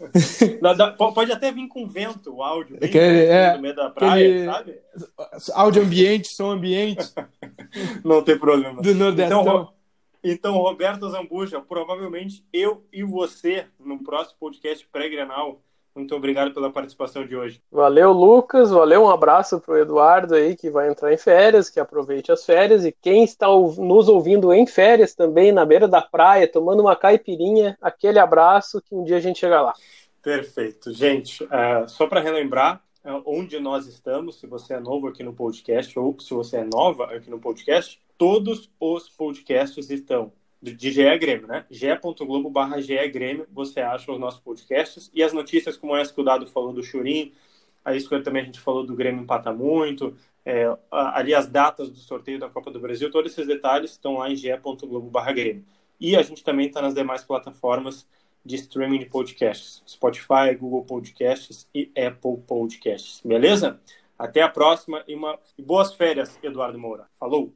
pode 1.14 1.32
até 1.32 1.50
vir 1.50 1.66
com 1.66 1.86
vento 1.86 2.34
o 2.34 2.42
áudio, 2.42 2.78
bem 2.78 2.90
é, 2.96 3.54
no 3.54 3.62
meio 3.62 3.74
da 3.74 3.90
praia, 3.90 4.44
sabe? 4.44 4.80
Áudio 5.54 5.82
ambiente, 5.82 6.28
som 6.28 6.50
ambiente. 6.50 7.12
não 8.04 8.22
tem 8.22 8.38
problema. 8.38 8.80
Do 8.80 8.94
Nordestão. 8.94 9.40
Então, 9.40 9.76
então, 10.28 10.54
Roberto 10.54 11.08
Zambuja, 11.08 11.60
provavelmente 11.60 12.44
eu 12.52 12.84
e 12.92 13.04
você, 13.04 13.66
no 13.78 14.02
próximo 14.02 14.36
podcast 14.40 14.86
pré-grenal, 14.90 15.62
muito 15.96 16.14
obrigado 16.14 16.52
pela 16.52 16.70
participação 16.70 17.26
de 17.26 17.34
hoje. 17.34 17.60
Valeu, 17.72 18.12
Lucas. 18.12 18.70
Valeu, 18.70 19.02
um 19.04 19.10
abraço 19.10 19.58
para 19.58 19.74
o 19.74 19.78
Eduardo 19.78 20.34
aí, 20.34 20.54
que 20.54 20.70
vai 20.70 20.88
entrar 20.88 21.12
em 21.12 21.16
férias, 21.16 21.70
que 21.70 21.80
aproveite 21.80 22.30
as 22.30 22.44
férias. 22.44 22.84
E 22.84 22.92
quem 22.92 23.24
está 23.24 23.46
nos 23.48 24.08
ouvindo 24.08 24.52
em 24.52 24.66
férias 24.66 25.14
também, 25.14 25.50
na 25.50 25.64
beira 25.64 25.88
da 25.88 26.02
praia, 26.02 26.46
tomando 26.46 26.80
uma 26.80 26.94
caipirinha, 26.94 27.76
aquele 27.80 28.18
abraço 28.18 28.82
que 28.82 28.94
um 28.94 29.02
dia 29.02 29.16
a 29.16 29.20
gente 29.20 29.38
chega 29.38 29.60
lá. 29.60 29.72
Perfeito. 30.22 30.92
Gente, 30.92 31.44
uh, 31.44 31.88
só 31.88 32.06
para 32.06 32.20
relembrar, 32.20 32.82
é, 33.04 33.22
onde 33.24 33.60
nós 33.60 33.86
estamos, 33.86 34.40
se 34.40 34.46
você 34.48 34.74
é 34.74 34.80
novo 34.80 35.06
aqui 35.06 35.22
no 35.22 35.32
podcast 35.32 35.96
ou 35.96 36.18
se 36.18 36.34
você 36.34 36.56
é 36.56 36.64
nova 36.64 37.04
aqui 37.14 37.30
no 37.30 37.38
podcast, 37.38 38.00
todos 38.18 38.68
os 38.80 39.08
podcasts 39.08 39.88
estão 39.88 40.32
de 40.74 40.90
GE 40.90 41.18
Grêmio, 41.18 41.46
né? 41.46 41.64
ge.globo 41.70 42.50
barra 42.50 42.80
GE 42.80 43.08
Grêmio, 43.08 43.46
você 43.52 43.80
acha 43.80 44.10
os 44.10 44.18
nossos 44.18 44.40
podcasts 44.40 45.10
e 45.14 45.22
as 45.22 45.32
notícias 45.32 45.76
como 45.76 45.96
essa 45.96 46.12
que 46.12 46.20
o 46.20 46.24
Dado 46.24 46.46
falou 46.46 46.72
do 46.72 46.82
Churim, 46.82 47.32
aí 47.84 47.96
isso 47.96 48.08
também 48.22 48.42
a 48.42 48.44
gente 48.44 48.60
falou 48.60 48.84
do 48.84 48.94
Grêmio 48.94 49.22
empata 49.22 49.52
muito, 49.52 50.16
é, 50.44 50.64
ali 50.90 51.34
as 51.34 51.46
datas 51.46 51.90
do 51.90 51.96
sorteio 51.96 52.38
da 52.38 52.48
Copa 52.48 52.70
do 52.70 52.80
Brasil, 52.80 53.10
todos 53.10 53.32
esses 53.32 53.46
detalhes 53.46 53.92
estão 53.92 54.18
lá 54.18 54.30
em 54.30 54.36
ge.globo 54.36 55.10
barra 55.10 55.32
Grêmio. 55.32 55.64
E 55.98 56.14
a 56.14 56.22
gente 56.22 56.44
também 56.44 56.66
está 56.66 56.82
nas 56.82 56.94
demais 56.94 57.24
plataformas 57.24 58.06
de 58.44 58.54
streaming 58.54 59.00
de 59.00 59.06
podcasts, 59.06 59.82
Spotify, 59.88 60.54
Google 60.58 60.84
Podcasts 60.84 61.68
e 61.74 61.90
Apple 61.96 62.38
Podcasts, 62.46 63.20
beleza? 63.24 63.80
Até 64.18 64.40
a 64.40 64.48
próxima 64.48 65.02
e, 65.06 65.14
uma... 65.14 65.38
e 65.58 65.62
boas 65.62 65.92
férias, 65.92 66.38
Eduardo 66.42 66.78
Moura. 66.78 67.06
Falou! 67.18 67.52